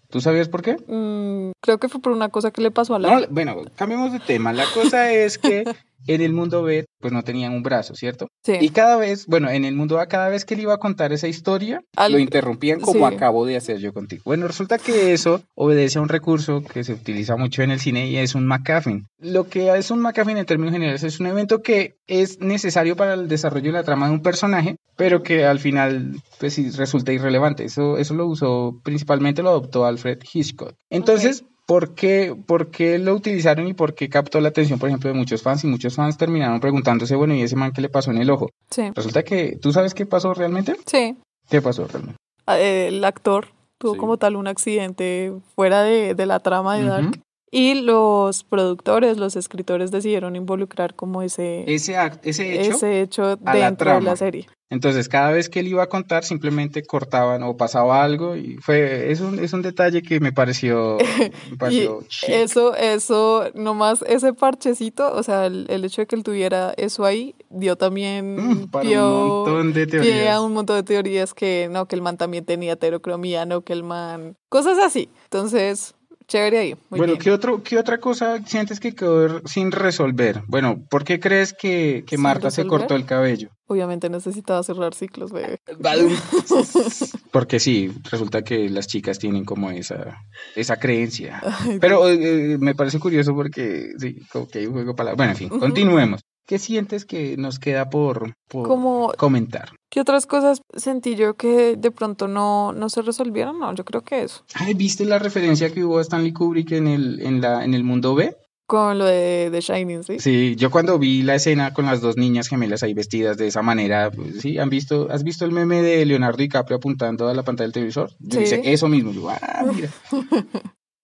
¿Tú 0.10 0.19
sabías 0.19 0.49
por 0.49 0.62
qué? 0.62 0.75
Mm, 0.88 1.51
creo 1.62 1.77
que 1.80 1.88
fue 1.88 2.01
por 2.01 2.12
una 2.12 2.27
cosa 2.27 2.51
que 2.51 2.62
le 2.62 2.71
pasó 2.71 2.95
a 2.95 2.99
la. 2.99 3.10
No, 3.21 3.25
bueno, 3.30 3.56
cambiemos 3.77 4.12
de 4.12 4.19
tema. 4.19 4.51
La 4.51 4.65
cosa 4.73 5.10
es 5.13 5.38
que 5.38 5.63
en 6.07 6.21
el 6.21 6.33
mundo 6.33 6.63
B, 6.63 6.85
pues 6.99 7.13
no 7.13 7.23
tenían 7.23 7.53
un 7.53 7.63
brazo, 7.63 7.95
¿cierto? 7.95 8.27
Sí. 8.43 8.53
Y 8.59 8.69
cada 8.69 8.97
vez, 8.97 9.25
bueno, 9.27 9.49
en 9.49 9.65
el 9.65 9.75
mundo 9.75 9.99
A, 9.99 10.07
cada 10.07 10.29
vez 10.29 10.45
que 10.45 10.53
él 10.55 10.61
iba 10.61 10.73
a 10.73 10.77
contar 10.77 11.13
esa 11.13 11.27
historia, 11.27 11.81
Al- 11.95 12.11
lo 12.13 12.19
interrumpían 12.19 12.79
como 12.79 13.07
sí. 13.09 13.15
acabo 13.15 13.45
de 13.45 13.57
hacer 13.57 13.77
yo 13.79 13.93
contigo. 13.93 14.23
Bueno, 14.25 14.47
resulta 14.47 14.77
que 14.77 15.13
eso 15.13 15.41
obedece 15.55 15.99
a 15.99 16.01
un 16.01 16.09
recurso 16.09 16.63
que 16.63 16.83
se 16.83 16.93
utiliza 16.93 17.35
mucho 17.35 17.61
en 17.61 17.71
el 17.71 17.79
cine 17.79 18.07
y 18.07 18.17
es 18.17 18.35
un 18.35 18.45
MacGuffin. 18.45 19.05
Lo 19.19 19.47
que 19.47 19.75
es 19.77 19.91
un 19.91 19.99
MacGuffin 19.99 20.37
en 20.37 20.45
términos 20.45 20.73
generales 20.73 21.03
es 21.03 21.19
un 21.19 21.27
evento 21.27 21.61
que 21.61 21.95
es 22.07 22.39
necesario 22.39 22.95
para 22.95 23.13
el 23.13 23.27
desarrollo 23.27 23.65
de 23.67 23.71
la 23.73 23.83
trama 23.83 24.07
de 24.07 24.13
un 24.13 24.21
personaje, 24.21 24.77
pero 24.95 25.23
que 25.23 25.45
al 25.45 25.59
final, 25.59 26.15
pues 26.39 26.53
sí, 26.53 26.69
resulta 26.71 27.11
irrelevante. 27.13 27.65
Eso, 27.65 27.97
eso 27.97 28.13
lo 28.13 28.25
usó, 28.27 28.79
principalmente 28.83 29.43
lo 29.43 29.49
adoptó 29.49 29.85
Alfred 29.85 30.19
Hitchcock. 30.33 30.73
Entonces, 30.89 31.43
¿Por 31.67 31.93
qué, 31.95 32.34
¿Por 32.45 32.71
qué 32.71 32.97
lo 32.97 33.13
utilizaron 33.13 33.67
y 33.67 33.73
por 33.73 33.93
qué 33.93 34.08
captó 34.10 34.39
la 34.39 34.47
atención, 34.49 34.80
por 34.80 34.88
ejemplo, 34.88 35.10
de 35.10 35.15
muchos 35.17 35.41
fans? 35.43 35.63
Y 35.65 35.67
muchos 35.67 35.95
fans 35.95 36.17
terminaron 36.17 36.62
preguntándose, 36.62 37.15
bueno, 37.15 37.36
¿y 37.36 37.41
ese 37.41 37.58
man 37.58 37.73
qué 37.73 37.82
le 37.82 37.89
pasó 37.89 38.10
en 38.12 38.19
el 38.19 38.30
ojo? 38.30 38.49
Sí. 38.71 38.89
Resulta 38.95 39.23
que, 39.23 39.58
¿tú 39.62 39.73
sabes 39.73 39.93
qué 39.93 40.06
pasó 40.06 40.34
realmente? 40.34 40.77
Sí. 40.86 41.17
¿Qué 41.49 41.62
pasó 41.62 41.86
realmente? 41.86 42.15
Ah, 42.45 42.58
El 42.58 43.03
actor 43.03 43.49
tuvo 43.77 43.93
Sí. 43.93 43.99
como 43.99 44.17
tal 44.17 44.38
un 44.38 44.47
accidente 44.47 45.34
fuera 45.56 45.84
de, 45.84 46.15
de 46.15 46.25
la 46.25 46.39
trama 46.39 46.77
de. 46.77 46.86
Dark. 46.86 47.19
Y 47.51 47.75
los 47.75 48.43
productores, 48.43 49.17
los 49.17 49.36
escritores 49.36 49.89
decidieron 49.91 50.36
involucrar 50.36 50.95
como 50.95 51.21
ese, 51.21 51.63
Ese, 51.67 51.93
hecho, 51.93 52.75
ese 52.75 53.01
hecho 53.01 53.38
la 53.43 53.53
dentro 53.53 53.93
de 53.93 54.01
la 54.01 54.15
serie. 54.17 54.47
Entonces 54.69 55.08
cada 55.10 55.32
vez 55.32 55.49
que 55.49 55.62
él 55.62 55.67
iba 55.67 55.84
a 55.84 55.88
contar 55.88 56.23
simplemente 56.23 56.84
cortaban 56.84 57.41
o 57.43 57.56
pasaba 57.56 58.03
algo 58.03 58.36
y 58.36 58.58
fue, 58.58 59.12
es 59.12 59.21
un, 59.21 59.39
es 59.39 59.53
un 59.53 59.62
detalle 59.62 60.01
que 60.01 60.19
me 60.19 60.32
pareció, 60.34 60.97
me 60.99 61.27
Y 61.51 61.56
pareció 61.56 62.03
chic. 62.08 62.30
eso, 62.30 62.75
eso, 62.75 63.45
nomás 63.56 64.01
ese 64.08 64.34
parchecito, 64.34 65.13
o 65.13 65.23
sea, 65.23 65.45
el, 65.45 65.65
el 65.69 65.86
hecho 65.86 66.01
de 66.01 66.08
que 66.08 66.15
él 66.15 66.23
tuviera 66.23 66.73
eso 66.77 67.06
ahí, 67.06 67.36
dio 67.49 67.75
también 67.77 68.36
Mm, 68.38 68.67
para 68.69 68.84
pie- 68.86 68.99
un 69.01 69.27
montón 69.30 69.73
de 69.73 69.84
a 69.84 69.88
teorías. 69.88 70.39
un 70.39 70.53
montón 70.53 70.75
de 70.77 70.84
teorías 70.84 71.34
que 71.34 71.69
no, 71.71 71.86
que 71.88 71.95
el 71.95 72.01
man 72.01 72.17
también 72.17 72.45
tenía 72.45 72.73
heterocromía, 72.73 73.45
no, 73.45 73.62
que 73.62 73.73
el 73.73 73.84
man, 73.84 74.36
cosas 74.49 74.77
así. 74.80 75.10
Entonces, 75.25 75.95
chévere 76.27 76.57
ahí. 76.59 76.75
Muy 76.89 76.99
bueno, 76.99 77.13
bien. 77.13 77.19
¿qué, 77.23 77.31
otro, 77.31 77.63
¿qué 77.63 77.77
otra 77.77 77.99
cosa 77.99 78.39
sientes 78.45 78.79
que 78.79 78.93
quedó 78.93 79.41
sin 79.47 79.71
resolver? 79.71 80.43
Bueno, 80.47 80.83
¿por 80.89 81.03
qué 81.03 81.19
crees 81.19 81.53
que, 81.53 82.03
que 82.05 82.15
¿Sin 82.15 82.23
Marta 82.23 82.51
se 82.51 82.65
cortó 82.65 82.95
el 82.95 83.05
cabello? 83.05 83.49
Obviamente 83.67 84.09
necesitaba 84.09 84.63
cerrar 84.63 84.93
ciclos, 84.93 85.31
bebé. 85.31 85.59
Porque 87.31 87.59
sí, 87.59 87.91
resulta 88.09 88.43
que 88.43 88.69
las 88.69 88.87
chicas 88.87 89.19
tienen 89.19 89.45
como 89.45 89.71
esa, 89.71 90.17
esa 90.55 90.77
creencia. 90.77 91.41
Ay, 91.43 91.77
Pero 91.79 92.07
eh, 92.09 92.53
eh, 92.53 92.57
me 92.59 92.75
parece 92.75 92.99
curioso 92.99 93.33
porque 93.35 93.91
sí, 93.97 94.17
como 94.31 94.47
que 94.47 94.59
hay 94.59 94.67
un 94.67 94.73
juego 94.73 94.95
para... 94.95 95.13
Bueno, 95.15 95.31
en 95.31 95.37
fin, 95.37 95.49
continuemos. 95.49 96.21
¿qué 96.47 96.57
sientes 96.57 97.05
que 97.05 97.37
nos 97.37 97.59
queda 97.59 97.89
por, 97.89 98.33
por 98.47 98.67
Como, 98.67 99.13
comentar? 99.17 99.69
¿Qué 99.89 100.02
otras 100.02 100.26
cosas 100.26 100.62
sentí 100.76 101.15
yo 101.15 101.36
que 101.36 101.76
de 101.78 101.91
pronto 101.91 102.28
no, 102.28 102.71
no 102.73 102.89
se 102.89 103.02
resolvieron? 103.02 103.60
No, 103.60 103.73
yo 103.73 103.86
creo 103.86 104.02
que 104.02 104.23
eso. 104.23 104.43
Ay, 104.56 104.73
¿viste 104.73 105.06
la 105.06 105.19
referencia 105.19 105.71
que 105.73 105.84
hubo 105.84 106.00
a 106.00 106.02
Stanley 106.02 106.34
Kubrick 106.34 106.71
en 106.71 106.88
el, 106.88 107.19
en 107.21 107.41
la, 107.41 107.63
en 107.63 107.73
el 107.73 107.84
mundo 107.84 108.15
B? 108.15 108.36
Con 108.69 108.97
lo 108.97 109.06
de 109.06 109.47
The 109.50 109.62
Shining, 109.62 110.04
¿sí? 110.04 110.19
Sí, 110.19 110.56
yo 110.58 110.69
cuando 110.69 111.00
vi 111.00 111.21
la 111.23 111.36
escena 111.36 111.73
con 111.73 111.86
las 111.86 112.02
dos 112.02 112.17
niñas 112.17 112.50
gemelas 112.50 112.84
ahí 112.84 112.93
vestidas 112.93 113.38
de 113.38 113.47
esa 113.47 113.62
manera, 113.62 114.12
pues, 114.12 114.41
sí, 114.41 114.58
han 114.58 114.69
visto, 114.69 115.08
¿has 115.10 115.23
visto 115.23 115.45
el 115.45 115.54
meme 115.54 115.82
de 115.82 116.06
Leonardo 116.06 116.36
DiCaprio 116.38 116.76
apuntando 116.76 117.30
a 117.30 117.34
la 117.34 117.43
pantalla 117.43 117.67
del 117.67 117.71
televisor? 117.73 118.12
Yo 118.19 118.39
Sí. 118.39 118.43
hice 118.43 118.62
eso 118.65 118.89
mismo, 118.89 119.13
yo, 119.13 119.30
ah, 119.30 119.63
mira. 119.73 119.89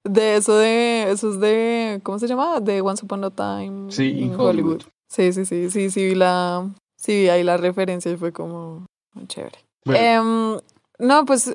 De 0.03 0.35
eso 0.35 0.57
de, 0.57 1.09
eso 1.09 1.29
es 1.31 1.39
de, 1.39 2.01
¿cómo 2.03 2.19
se 2.19 2.27
llama? 2.27 2.59
De 2.59 2.81
Once 2.81 3.05
Upon 3.05 3.23
a 3.23 3.29
Time 3.29 3.89
Sí, 3.89 4.09
in 4.09 4.35
Hollywood. 4.37 4.81
Sí, 5.07 5.31
sí, 5.31 5.45
sí, 5.45 5.69
sí, 5.69 5.89
sí, 5.89 6.05
vi 6.07 6.15
la, 6.15 6.69
sí, 7.03 7.29
ahí 7.29 7.43
la 7.43 7.57
referencia 7.57 8.11
y 8.11 8.17
fue 8.17 8.31
como 8.31 8.85
chévere. 9.27 9.59
Bueno, 9.85 9.99
Em, 10.55 10.59
no, 10.99 11.25
pues 11.25 11.53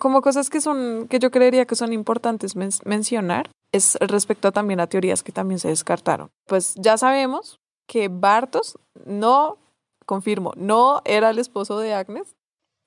como 0.00 0.22
cosas 0.22 0.48
que 0.50 0.60
son, 0.60 1.06
que 1.08 1.18
yo 1.18 1.30
creería 1.30 1.66
que 1.66 1.74
son 1.74 1.92
importantes 1.92 2.56
men- 2.56 2.70
mencionar, 2.84 3.50
es 3.72 3.96
respecto 4.00 4.48
a 4.48 4.52
también 4.52 4.80
a 4.80 4.86
teorías 4.86 5.22
que 5.22 5.32
también 5.32 5.58
se 5.58 5.68
descartaron. 5.68 6.30
Pues 6.46 6.74
ya 6.76 6.96
sabemos 6.96 7.58
que 7.86 8.08
Bartos 8.08 8.78
no, 9.04 9.58
confirmo, 10.06 10.52
no 10.56 11.02
era 11.04 11.30
el 11.30 11.38
esposo 11.38 11.78
de 11.78 11.92
Agnes. 11.94 12.34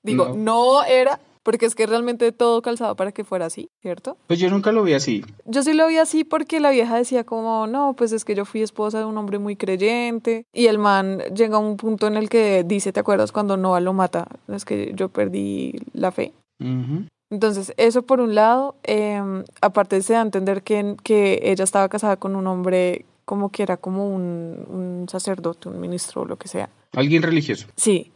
Digo, 0.02 0.28
No. 0.30 0.34
no 0.34 0.82
era, 0.84 1.20
porque 1.42 1.66
es 1.66 1.74
que 1.74 1.86
realmente 1.86 2.32
todo 2.32 2.62
calzaba 2.62 2.94
para 2.94 3.12
que 3.12 3.24
fuera 3.24 3.46
así, 3.46 3.68
¿cierto? 3.80 4.16
pues 4.26 4.38
yo 4.38 4.50
nunca 4.50 4.72
lo 4.72 4.82
vi 4.82 4.94
así. 4.94 5.24
Yo 5.44 5.62
sí 5.62 5.72
lo 5.72 5.86
vi 5.88 5.98
así 5.98 6.24
porque 6.24 6.60
la 6.60 6.70
vieja 6.70 6.96
decía 6.96 7.24
como, 7.24 7.66
no, 7.66 7.94
pues 7.94 8.12
es 8.12 8.24
que 8.24 8.34
yo 8.34 8.44
fui 8.44 8.62
esposa 8.62 8.98
de 8.98 9.04
un 9.04 9.18
hombre 9.18 9.38
muy 9.38 9.56
creyente 9.56 10.46
y 10.52 10.66
el 10.66 10.78
man 10.78 11.18
llega 11.34 11.56
a 11.56 11.60
un 11.60 11.76
punto 11.76 12.06
en 12.06 12.16
el 12.16 12.28
que 12.28 12.64
dice, 12.64 12.92
¿te 12.92 13.00
acuerdas 13.00 13.32
cuando 13.32 13.56
Noah 13.56 13.80
lo 13.80 13.92
mata? 13.92 14.26
Es 14.48 14.64
que 14.64 14.92
yo 14.94 15.08
perdí 15.08 15.74
la 15.92 16.12
fe. 16.12 16.32
Ujú. 16.60 17.06
Entonces, 17.30 17.72
eso 17.78 18.02
por 18.02 18.20
un 18.20 18.34
lado, 18.34 18.76
em, 18.82 19.44
aparte 19.62 20.02
se 20.02 20.12
da 20.12 20.20
a 20.20 20.22
entender 20.22 20.62
que, 20.62 20.96
que 21.02 21.40
ella 21.42 21.64
estaba 21.64 21.88
casada 21.88 22.16
con 22.16 22.36
un 22.36 22.46
hombre 22.46 23.06
como 23.24 23.50
que 23.50 23.62
era 23.62 23.78
como 23.78 24.08
un, 24.08 24.66
un 24.68 25.06
sacerdote, 25.08 25.68
un 25.68 25.80
ministro 25.80 26.22
o 26.22 26.24
lo 26.26 26.36
que 26.36 26.48
sea. 26.48 26.68
Alguien 26.92 27.22
religioso. 27.22 27.68
Sí. 27.76 28.12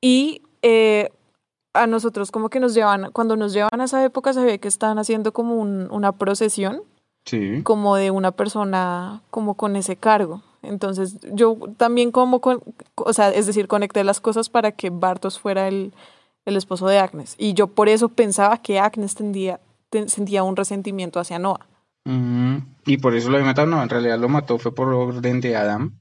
Y 0.00 0.42
eh, 0.62 1.10
a 1.74 1.86
nosotros 1.86 2.30
como 2.30 2.48
que 2.50 2.60
nos 2.60 2.74
llevan, 2.74 3.10
cuando 3.12 3.36
nos 3.36 3.52
llevan 3.52 3.80
a 3.80 3.84
esa 3.84 4.04
época 4.04 4.32
se 4.32 4.44
ve 4.44 4.58
que 4.58 4.68
están 4.68 4.98
haciendo 4.98 5.32
como 5.32 5.54
un- 5.56 5.88
una 5.90 6.12
procesión 6.12 6.82
Sí. 7.24 7.62
como 7.62 7.96
de 7.96 8.10
una 8.10 8.32
persona 8.32 9.22
como 9.30 9.54
con 9.54 9.76
ese 9.76 9.96
cargo. 9.96 10.42
Entonces 10.62 11.18
yo 11.32 11.56
también 11.76 12.12
como, 12.12 12.40
con, 12.40 12.62
o 12.96 13.12
sea, 13.12 13.30
es 13.30 13.46
decir, 13.46 13.68
conecté 13.68 14.04
las 14.04 14.20
cosas 14.20 14.48
para 14.48 14.72
que 14.72 14.90
Bartos 14.90 15.38
fuera 15.38 15.66
el, 15.68 15.92
el 16.44 16.56
esposo 16.56 16.86
de 16.88 16.98
Agnes. 16.98 17.34
Y 17.38 17.54
yo 17.54 17.68
por 17.68 17.88
eso 17.88 18.08
pensaba 18.08 18.58
que 18.58 18.78
Agnes 18.78 19.14
tendía, 19.14 19.60
ten- 19.90 20.08
sentía 20.08 20.42
un 20.42 20.56
resentimiento 20.56 21.20
hacia 21.20 21.38
Noah. 21.38 21.66
Y 22.84 22.96
por 22.98 23.14
eso 23.14 23.28
lo 23.30 23.36
había 23.36 23.46
matado. 23.46 23.68
No, 23.68 23.82
en 23.82 23.88
realidad 23.88 24.18
lo 24.18 24.28
mató 24.28 24.58
fue 24.58 24.74
por 24.74 24.88
orden 24.92 25.40
de 25.40 25.56
Adam. 25.56 26.00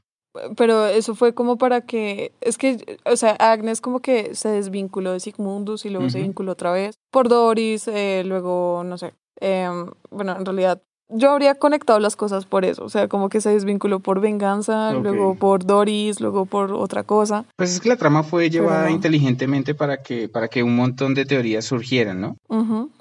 Pero 0.56 0.88
eso 0.88 1.15
fue 1.15 1.34
como 1.34 1.58
para 1.58 1.82
que, 1.82 2.34
es 2.41 2.58
que, 2.58 3.00
o 3.06 3.15
sea, 3.15 3.32
Agnes 3.32 3.82
como 3.82 4.00
que 4.00 4.36
se 4.36 4.50
desvinculó 4.50 5.12
de 5.12 5.20
Sigmundus 5.20 5.86
y 5.86 5.89
luego 5.89 6.10
se 6.10 6.22
vinculó 6.22 6.54
otra 6.54 6.72
vez 6.72 6.96
por 7.12 7.28
Doris, 7.28 7.88
eh, 7.88 8.24
luego, 8.26 8.84
no 8.86 8.98
sé, 8.98 9.13
em, 9.39 9.88
bueno, 10.10 10.36
en 10.38 10.46
realidad 10.46 10.82
yo 11.13 11.32
habría 11.32 11.56
conectado 11.56 12.00
las 12.00 12.15
cosas 12.15 12.46
por 12.46 12.65
eso, 12.65 12.84
o 12.84 12.89
sea, 12.89 13.08
como 13.08 13.30
que 13.30 13.41
se 13.41 13.50
desvinculó 13.50 14.00
por 14.00 14.22
venganza, 14.22 14.94
luego 14.94 15.36
por 15.36 15.65
Doris, 15.65 16.22
luego 16.22 16.46
por 16.46 16.72
otra 16.74 17.04
cosa. 17.04 17.46
Pues 17.58 17.74
es 17.74 17.82
que 17.82 17.89
la 17.89 17.98
trama 17.98 18.24
fue 18.24 18.50
llevada 18.50 18.89
inteligentemente 18.89 19.76
para 19.76 20.02
que, 20.02 20.30
para 20.30 20.48
que 20.48 20.63
un 20.63 20.76
montón 20.76 21.13
de 21.13 21.26
teorías 21.26 21.65
surgieran, 21.65 22.22
¿no? 22.22 22.38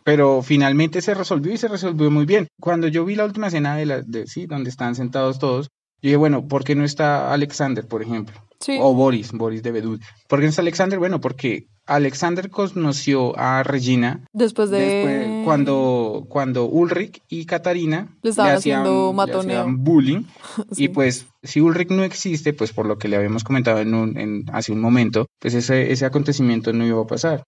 Pero 0.04 0.42
finalmente 0.42 1.02
se 1.02 1.14
resolvió 1.14 1.52
y 1.52 1.56
se 1.56 1.68
resolvió 1.68 2.10
muy 2.10 2.26
bien. 2.26 2.48
Cuando 2.60 2.88
yo 2.88 3.04
vi 3.04 3.14
la 3.14 3.24
última 3.24 3.46
escena 3.46 3.76
de 3.76 3.86
la, 3.86 4.02
de, 4.02 4.26
sí, 4.26 4.46
donde 4.46 4.70
están 4.70 4.94
sentados 4.94 5.38
todos, 5.38 5.68
yo 6.02 6.08
dije, 6.08 6.16
bueno, 6.16 6.46
¿por 6.48 6.64
qué 6.64 6.74
no 6.74 6.84
está 6.84 7.32
Alexander, 7.32 7.86
por 7.86 8.02
ejemplo? 8.02 8.34
Sí, 8.60 8.76
O 8.80 8.92
Boris, 8.94 9.32
Boris 9.32 9.62
de 9.62 9.72
Bedut. 9.72 10.02
¿Por 10.28 10.38
qué 10.38 10.44
no 10.44 10.50
está 10.50 10.60
Alexander? 10.62 10.98
Bueno, 10.98 11.20
porque 11.20 11.66
Alexander 11.86 12.50
conoció 12.50 13.36
a 13.38 13.62
Regina 13.62 14.24
después 14.32 14.70
de... 14.70 14.78
después, 14.78 15.44
cuando, 15.44 16.26
cuando 16.28 16.66
Ulrich 16.66 17.22
y 17.28 17.46
Katarina 17.46 18.14
Le 18.22 18.30
estaban 18.30 18.56
hacían, 18.56 18.80
haciendo 18.80 19.08
le 19.10 19.16
matoneo. 19.16 19.60
hacían 19.60 19.82
bullying. 19.84 20.22
Sí. 20.72 20.84
Y 20.84 20.88
pues, 20.88 21.26
si 21.42 21.60
Ulrich 21.60 21.90
no 21.90 22.04
existe, 22.04 22.52
pues 22.52 22.72
por 22.72 22.86
lo 22.86 22.98
que 22.98 23.08
le 23.08 23.16
habíamos 23.16 23.44
comentado 23.44 23.78
en 23.80 23.94
un, 23.94 24.18
en, 24.18 24.44
hace 24.52 24.72
un 24.72 24.80
momento, 24.80 25.26
pues 25.40 25.54
ese, 25.54 25.90
ese 25.90 26.04
acontecimiento 26.04 26.72
no 26.72 26.84
iba 26.86 27.00
a 27.00 27.06
pasar. 27.06 27.44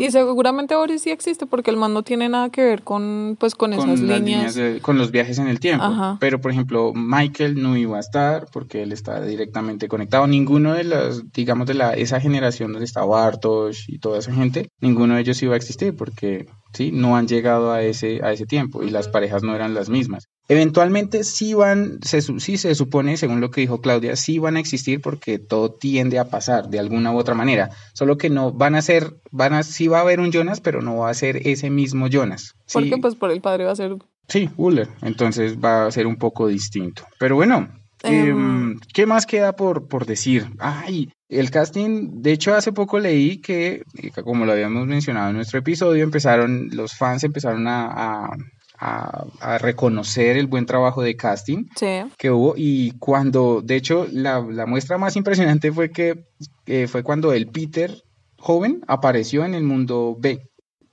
Y 0.00 0.10
seguramente 0.10 0.74
Boris 0.74 1.02
sí 1.02 1.10
existe 1.10 1.46
porque 1.46 1.70
el 1.70 1.76
man 1.76 1.94
no 1.94 2.02
tiene 2.02 2.28
nada 2.28 2.50
que 2.50 2.62
ver 2.64 2.82
con, 2.82 3.36
pues, 3.38 3.54
con, 3.54 3.72
esas 3.72 3.84
con 3.84 4.08
las 4.08 4.20
líneas. 4.20 4.54
de- 4.54 4.80
con 4.80 4.98
los 4.98 5.10
viajes 5.12 5.38
en 5.38 5.46
el 5.48 5.60
tiempo. 5.60 5.84
Ajá. 5.84 6.16
Pero, 6.20 6.40
por 6.40 6.50
ejemplo, 6.50 6.92
Michael 6.94 7.62
no 7.62 7.76
iba 7.76 7.96
a 7.96 8.00
estar 8.00 8.46
porque 8.52 8.82
él 8.82 8.90
está 8.92 9.20
directamente 9.24 9.86
conectado. 9.88 10.26
Ninguno 10.26 10.74
de 10.74 10.84
las, 10.84 11.32
digamos, 11.32 11.66
de 11.66 11.74
la, 11.74 11.94
esa 11.94 12.20
generación 12.20 12.72
donde 12.72 12.84
está 12.86 13.04
Bartosz 13.04 13.88
y 13.88 13.98
toda 13.98 14.18
esa 14.18 14.32
gente, 14.34 14.68
ninguno 14.80 15.14
de 15.14 15.20
ellos 15.20 15.42
iba 15.42 15.54
a 15.54 15.56
existir 15.56 15.94
porque, 15.96 16.46
sí, 16.72 16.90
no 16.92 17.16
han 17.16 17.28
llegado 17.28 17.72
a 17.72 17.82
ese, 17.82 18.20
a 18.22 18.32
ese 18.32 18.46
tiempo 18.46 18.82
y 18.82 18.90
las 18.90 19.08
parejas 19.08 19.42
no 19.42 19.54
eran 19.54 19.74
las 19.74 19.88
mismas. 19.88 20.28
Eventualmente 20.48 21.24
sí 21.24 21.54
van, 21.54 22.00
se, 22.02 22.20
sí 22.20 22.56
se 22.56 22.74
supone, 22.74 23.16
según 23.16 23.40
lo 23.40 23.50
que 23.50 23.60
dijo 23.60 23.80
Claudia, 23.80 24.16
sí 24.16 24.38
van 24.38 24.56
a 24.56 24.60
existir 24.60 25.00
porque 25.00 25.38
todo 25.38 25.72
tiende 25.72 26.18
a 26.18 26.28
pasar 26.28 26.68
de 26.68 26.78
alguna 26.78 27.12
u 27.12 27.18
otra 27.18 27.34
manera. 27.34 27.70
Solo 27.94 28.18
que 28.18 28.28
no 28.28 28.52
van 28.52 28.74
a 28.74 28.82
ser, 28.82 29.14
van 29.30 29.54
a, 29.54 29.62
sí 29.62 29.88
va 29.88 29.98
a 29.98 30.02
haber 30.02 30.20
un 30.20 30.32
Jonas, 30.32 30.60
pero 30.60 30.82
no 30.82 30.96
va 30.96 31.10
a 31.10 31.14
ser 31.14 31.46
ese 31.46 31.70
mismo 31.70 32.08
Jonas. 32.08 32.54
Sí, 32.66 32.74
Porque 32.74 32.96
pues 32.98 33.14
por 33.14 33.30
el 33.30 33.40
padre 33.40 33.64
va 33.64 33.72
a 33.72 33.76
ser 33.76 33.96
Sí, 34.28 34.48
Uller. 34.56 34.88
Entonces 35.02 35.58
va 35.58 35.86
a 35.86 35.90
ser 35.90 36.06
un 36.06 36.16
poco 36.16 36.48
distinto. 36.48 37.04
Pero 37.18 37.36
bueno, 37.36 37.68
Em. 38.04 38.28
em, 38.28 38.80
¿qué 38.92 39.06
más 39.06 39.26
queda 39.26 39.54
por, 39.54 39.88
por 39.88 40.06
decir? 40.06 40.46
Ay, 40.58 41.10
el 41.28 41.50
casting, 41.50 42.22
de 42.22 42.32
hecho 42.32 42.54
hace 42.54 42.72
poco 42.72 42.98
leí 42.98 43.38
que, 43.38 43.82
eh, 43.96 44.10
como 44.22 44.44
lo 44.44 44.52
habíamos 44.52 44.86
mencionado 44.86 45.30
en 45.30 45.36
nuestro 45.36 45.58
episodio, 45.58 46.02
empezaron, 46.04 46.68
los 46.72 46.94
fans 46.96 47.24
empezaron 47.24 47.66
a, 47.68 47.86
a- 47.86 48.36
a- 48.78 49.24
a 49.40 49.58
reconocer 49.58 50.36
el 50.36 50.48
buen 50.48 50.66
trabajo 50.66 51.02
de 51.02 51.14
casting 51.16 51.66
Sí. 51.76 52.02
que 52.18 52.30
hubo 52.32 52.54
y 52.56 52.90
cuando, 52.98 53.62
de 53.62 53.76
hecho, 53.76 54.08
la, 54.10 54.40
la 54.40 54.66
muestra 54.66 54.98
más 54.98 55.14
impresionante 55.16 55.70
fue 55.70 55.90
que 55.90 56.24
eh, 56.66 56.88
fue 56.88 57.02
cuando 57.04 57.32
el 57.32 57.46
Peter 57.46 58.02
joven 58.38 58.80
apareció 58.88 59.44
en 59.44 59.54
el 59.54 59.62
mundo 59.62 60.16
B. 60.18 60.40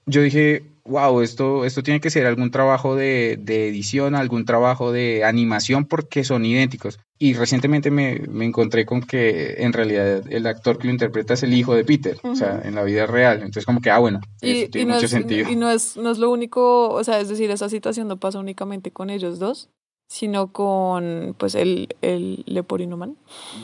Yo 0.06 0.22
dije, 0.22 0.64
wow, 0.90 1.22
esto, 1.22 1.66
esto 1.66 1.84
tiene 1.84 2.02
que 2.02 2.10
ser 2.10 2.26
algún 2.26 2.52
trabajo 2.52 2.96
de, 2.96 3.38
de 3.40 3.68
edición, 3.70 4.16
algún 4.16 4.46
trabajo 4.46 4.92
de 4.92 5.24
animación 5.24 5.86
porque 5.86 6.24
son 6.24 6.44
idénticos. 6.46 7.00
Y 7.18 7.34
recientemente 7.34 7.92
me, 7.92 8.20
me 8.30 8.46
encontré 8.46 8.86
con 8.86 9.02
que 9.02 9.56
en 9.60 9.74
realidad 9.74 10.24
el 10.32 10.48
actor 10.48 10.78
que 10.78 10.88
lo 10.88 10.94
interpreta 10.94 11.34
es 11.34 11.44
el 11.44 11.54
hijo 11.54 11.74
de 11.76 11.84
Peter, 11.86 12.18
o 12.24 12.36
sea, 12.36 12.62
en 12.64 12.76
la 12.76 12.84
vida 12.84 13.06
real. 13.06 13.38
Entonces 13.38 13.66
como 13.66 13.82
que, 13.82 13.92
ah, 13.92 14.00
bueno, 14.00 14.20
Y, 14.42 14.52
eso 14.52 14.66
y 14.66 14.70
tiene 14.70 14.88
no 14.90 14.94
mucho 14.96 15.06
es, 15.06 15.12
sentido. 15.12 15.50
y 15.50 15.56
no 15.56 15.70
es, 15.70 15.96
no 15.98 16.12
es 16.12 16.18
lo 16.18 16.32
único, 16.32 16.90
o 16.90 17.04
sea, 17.04 17.20
es 17.20 17.30
decir, 17.30 17.52
esa 17.52 17.70
situación 17.70 18.08
no 18.08 18.18
pasa 18.18 18.40
únicamente 18.40 18.92
con 18.92 19.10
ellos 19.10 19.38
dos, 19.38 19.70
sino 20.08 20.52
con 20.52 21.36
pues 21.38 21.54
el, 21.56 21.96
el 22.02 22.44
Leporinoman. 22.48 23.16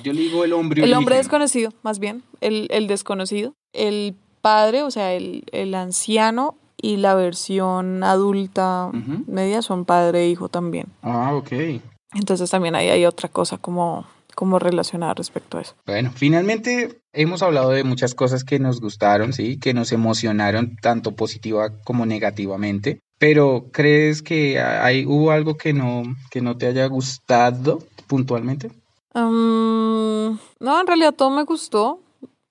Yo 0.04 0.14
le 0.14 0.22
digo 0.22 0.44
el 0.44 0.54
hombre 0.54 0.84
El 0.84 0.94
hombre 0.94 1.16
origen. 1.16 1.24
desconocido, 1.24 1.74
más 1.82 1.98
bien, 2.00 2.24
el, 2.42 2.68
el 2.70 2.88
desconocido. 2.88 3.54
El 3.74 4.16
padre, 4.42 4.84
o 4.84 4.92
sea, 4.92 5.14
el, 5.14 5.44
el 5.52 5.74
anciano 5.74 6.56
y 6.86 6.98
la 6.98 7.15
versión 7.15 8.04
adulta 8.04 8.91
media 9.26 9.63
son 9.63 9.86
padre 9.86 10.26
e 10.26 10.30
hijo 10.30 10.50
también. 10.50 10.86
Ah, 11.02 11.34
ok. 11.34 11.82
Entonces 12.13 12.48
también 12.52 12.76
ahí 12.76 12.89
hay 12.89 13.08
otra 13.08 13.28
cosa 13.28 13.58
como, 13.58 14.06
como 14.36 14.60
relacionada 14.60 15.15
respecto 15.15 15.58
a 15.58 15.62
eso. 15.62 15.74
Bueno, 15.88 16.12
finalmente 16.13 17.02
hemos 17.12 17.41
hablado 17.41 17.71
de 17.71 17.84
muchas 17.84 18.13
cosas 18.13 18.43
que 18.43 18.60
nos 18.60 18.82
gustaron, 18.82 19.34
sí, 19.34 19.58
que 19.58 19.74
nos 19.74 19.91
emocionaron 19.93 20.76
tanto 20.76 21.15
positiva 21.15 21.71
como 21.84 22.06
negativamente. 22.06 23.00
Pero 23.17 23.65
¿crees 23.71 24.21
que 24.21 24.60
hay 24.60 25.08
hubo 25.08 25.32
algo 25.32 25.58
que 25.58 25.74
no 25.74 26.04
que 26.30 26.41
no 26.41 26.56
te 26.56 26.67
haya 26.67 26.86
gustado 26.86 27.80
puntualmente? 28.06 28.67
Mm, 29.15 30.38
no, 30.60 30.82
en 30.82 30.88
realidad 30.88 31.15
todo 31.15 31.32
me 31.32 31.45
gustó, 31.45 32.00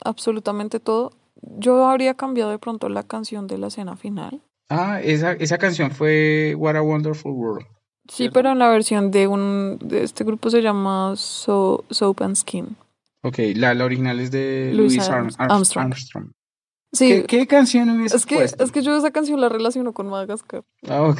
absolutamente 0.05 0.81
todo. 0.81 1.13
Yo 1.59 1.87
habría 1.87 2.15
cambiado 2.15 2.51
de 2.51 2.59
pronto 2.59 2.89
la 2.89 3.03
canción 3.03 3.47
de 3.47 3.59
la 3.59 3.69
escena 3.69 3.97
final. 3.97 4.41
Ah, 4.71 5.01
esa 5.03 5.33
esa 5.33 5.59
canción 5.59 5.91
fue 5.91 6.55
What 6.57 6.77
a 6.77 6.83
Wonderful 6.83 7.33
World. 7.33 7.67
Sí, 8.09 8.29
pero 8.31 8.51
en 8.53 8.59
la 8.59 8.69
versión 8.69 9.11
de 9.11 9.27
un 9.29 9.79
de 9.83 10.03
este 10.05 10.25
grupo 10.25 10.51
se 10.51 10.61
llama 10.63 11.15
So, 11.17 11.85
Soap 11.91 12.23
and 12.23 12.37
Skin. 12.37 12.77
Ok, 13.23 13.39
la, 13.57 13.73
la 13.75 13.85
original 13.87 14.21
es 14.21 14.31
de 14.31 14.73
Louis 14.75 14.95
Louis 14.97 15.09
Arm- 15.09 15.27
Arms- 15.29 15.37
Arms- 15.39 15.53
Armstrong. 15.53 15.87
Armstrong. 15.87 16.31
Sí, 16.93 17.09
¿Qué, 17.09 17.25
qué 17.25 17.47
canción 17.49 17.91
hubiese 17.91 18.17
es 18.17 18.25
que, 18.25 18.37
puesto? 18.37 18.63
es 18.63 18.71
que 18.71 18.83
yo 18.83 18.97
esa 18.97 19.11
canción 19.11 19.41
la 19.41 19.49
relaciono 19.49 19.93
con 19.93 20.07
Madagascar. 20.09 20.63
Ah, 20.89 21.03
ok. 21.03 21.19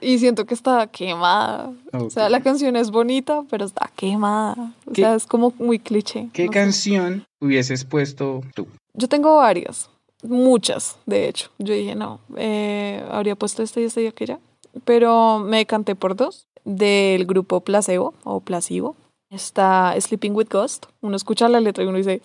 Y 0.00 0.18
siento 0.18 0.46
que 0.46 0.54
está 0.54 0.86
quemada. 0.86 1.70
O 1.92 2.08
sea, 2.08 2.30
la 2.30 2.40
canción 2.40 2.76
es 2.76 2.90
bonita, 2.90 3.42
pero 3.50 3.64
está 3.66 3.90
quemada. 3.94 4.72
O 4.86 4.92
¿Qué- 4.92 5.02
sea, 5.02 5.14
es 5.16 5.26
como 5.26 5.52
muy 5.58 5.78
cliché. 5.80 6.28
¿Qué 6.32 6.46
no 6.46 6.52
sé. 6.52 6.58
canción 6.58 7.26
hubieses 7.40 7.84
puesto 7.84 8.42
tú? 8.54 8.68
Yo 8.96 9.08
tengo 9.08 9.36
varias, 9.36 9.90
muchas, 10.22 10.96
de 11.06 11.28
hecho. 11.28 11.50
Yo 11.58 11.74
dije, 11.74 11.94
no, 11.94 12.20
eh, 12.36 13.04
habría 13.10 13.36
puesto 13.36 13.62
esta 13.62 13.80
y 13.80 13.84
esta 13.84 14.00
y 14.00 14.06
aquella. 14.06 14.38
Pero 14.84 15.38
me 15.38 15.58
decanté 15.58 15.94
por 15.94 16.16
dos. 16.16 16.46
Del 16.64 17.26
grupo 17.26 17.60
Placebo 17.60 18.14
o 18.24 18.40
Placebo. 18.40 18.96
Está 19.30 19.94
Sleeping 20.00 20.32
with 20.34 20.48
Ghost. 20.50 20.86
Uno 21.00 21.16
escucha 21.16 21.48
la 21.48 21.60
letra 21.60 21.84
y 21.84 21.86
uno 21.86 21.98
dice, 21.98 22.20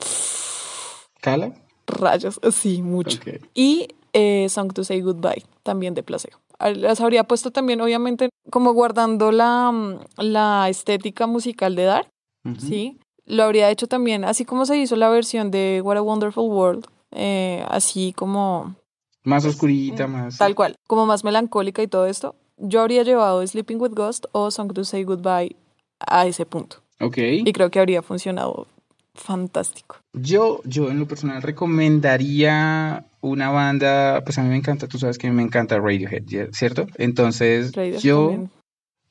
¿Cala? 1.22 1.54
rayos, 1.86 2.40
sí, 2.52 2.82
mucho. 2.82 3.20
Ok. 3.20 3.42
Y 3.54 3.90
eh, 4.14 4.48
Song 4.50 4.74
to 4.74 4.84
Say 4.84 5.02
Goodbye, 5.02 5.46
también 5.64 5.94
de 5.94 6.04
Placebo. 6.04 6.38
Las 6.60 7.02
habría 7.02 7.24
puesto 7.24 7.52
también, 7.52 7.82
obviamente, 7.82 8.30
como 8.50 8.74
guardando 8.74 9.32
la, 9.32 10.00
la 10.18 10.70
estética 10.70 11.28
musical 11.28 11.76
de 11.76 11.84
Dark, 11.84 12.08
Ujú. 12.46 12.60
¿sí? 12.60 13.00
Lo 13.32 13.44
habría 13.44 13.70
hecho 13.72 13.88
también, 13.88 14.26
así 14.26 14.44
como 14.44 14.66
se 14.66 14.78
hizo 14.78 14.96
la 14.98 15.08
versión 15.10 15.52
de 15.52 15.82
What 15.84 15.96
a 15.98 16.02
Wonderful 16.02 16.50
World, 16.52 16.86
eh, 17.12 17.64
así 17.70 18.14
como 18.14 18.76
Más 19.24 19.46
oscurita, 19.46 20.06
más... 20.08 20.38
tal 20.38 20.54
cual, 20.54 20.76
como 20.88 21.06
más 21.06 21.24
melancólica 21.24 21.82
y 21.82 21.88
todo 21.88 22.08
esto. 22.08 22.36
Yo 22.58 22.82
habría 22.82 23.04
llevado 23.04 23.46
Sleeping 23.48 23.80
with 23.80 23.92
Ghost 23.94 24.26
o 24.34 24.52
Song 24.52 24.74
to 24.74 24.84
Say 24.84 25.04
Goodbye 25.06 25.56
a 26.00 26.28
ese 26.28 26.46
punto. 26.46 26.78
Ok. 27.00 27.18
Y 27.20 27.54
creo 27.54 27.72
que 27.72 27.80
habría 27.80 28.02
funcionado 28.02 28.68
fantástico. 29.16 29.96
Yo, 30.14 30.62
yo 30.66 30.90
en 30.92 31.00
lo 31.00 31.08
personal 31.08 31.42
recomendaría 31.42 33.06
una 33.22 33.50
banda, 33.50 34.22
pues 34.26 34.38
a 34.38 34.44
mí 34.44 34.50
me 34.50 34.58
encanta, 34.58 34.88
tú 34.88 34.98
sabes 35.00 35.18
que 35.18 35.32
me 35.32 35.42
encanta 35.42 35.80
Radiohead, 35.80 36.24
¿ya- 36.26 36.48
¿cierto? 36.52 36.86
Entonces 36.98 37.72
Radiohead 37.74 38.02
yo, 38.02 38.28
también. 38.28 38.52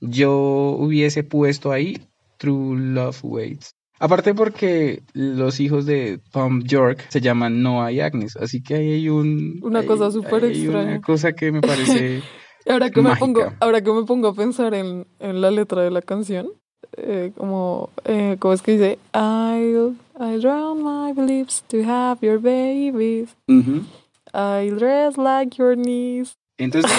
yo 0.00 0.32
hubiese 0.78 1.22
puesto 1.24 1.72
ahí 1.72 2.06
True 2.38 2.78
Love 2.78 3.18
Waits. 3.22 3.70
Aparte 4.00 4.34
porque 4.34 5.02
los 5.12 5.60
hijos 5.60 5.84
de 5.86 6.18
Tom 6.32 6.62
York 6.64 7.04
se 7.10 7.20
llaman 7.20 7.62
Noah 7.62 7.92
y 7.92 8.00
Agnes, 8.00 8.34
así 8.36 8.62
que 8.62 8.74
ahí 8.76 8.92
hay 8.94 9.08
un... 9.10 9.60
Una 9.62 9.80
hay- 9.80 9.86
cosa 9.86 10.10
súper 10.10 10.44
hay 10.44 10.66
Una 10.66 10.80
extraña. 10.80 11.00
cosa 11.02 11.32
que 11.34 11.52
me 11.52 11.60
parece... 11.60 12.22
Ahora 12.68 12.90
que 12.90 13.00
me 13.00 13.16
pongo, 13.16 13.40
ahora 13.60 13.80
que 13.82 13.90
me 13.90 14.02
pongo 14.04 14.28
a 14.28 14.34
pensar 14.34 14.74
en, 14.74 15.06
en 15.18 15.40
la 15.40 15.50
letra 15.50 15.80
de 15.82 15.90
la 15.90 16.02
canción, 16.02 16.48
eh, 16.96 17.32
como, 17.36 17.88
eh, 18.04 18.36
¿cómo 18.38 18.52
es 18.52 18.60
que 18.60 18.72
dice? 18.72 18.98
I'll, 19.14 19.96
I'll 20.20 20.40
drown 20.40 20.82
my 20.82 21.12
beliefs 21.14 21.64
to 21.68 21.78
have 21.84 22.18
your 22.20 22.38
babies. 22.38 23.30
Ujú. 23.48 23.82
I'll 24.34 24.76
dress 24.78 25.16
like 25.16 25.56
your 25.56 25.74
niece. 25.76 26.34
Entonces, 26.58 26.92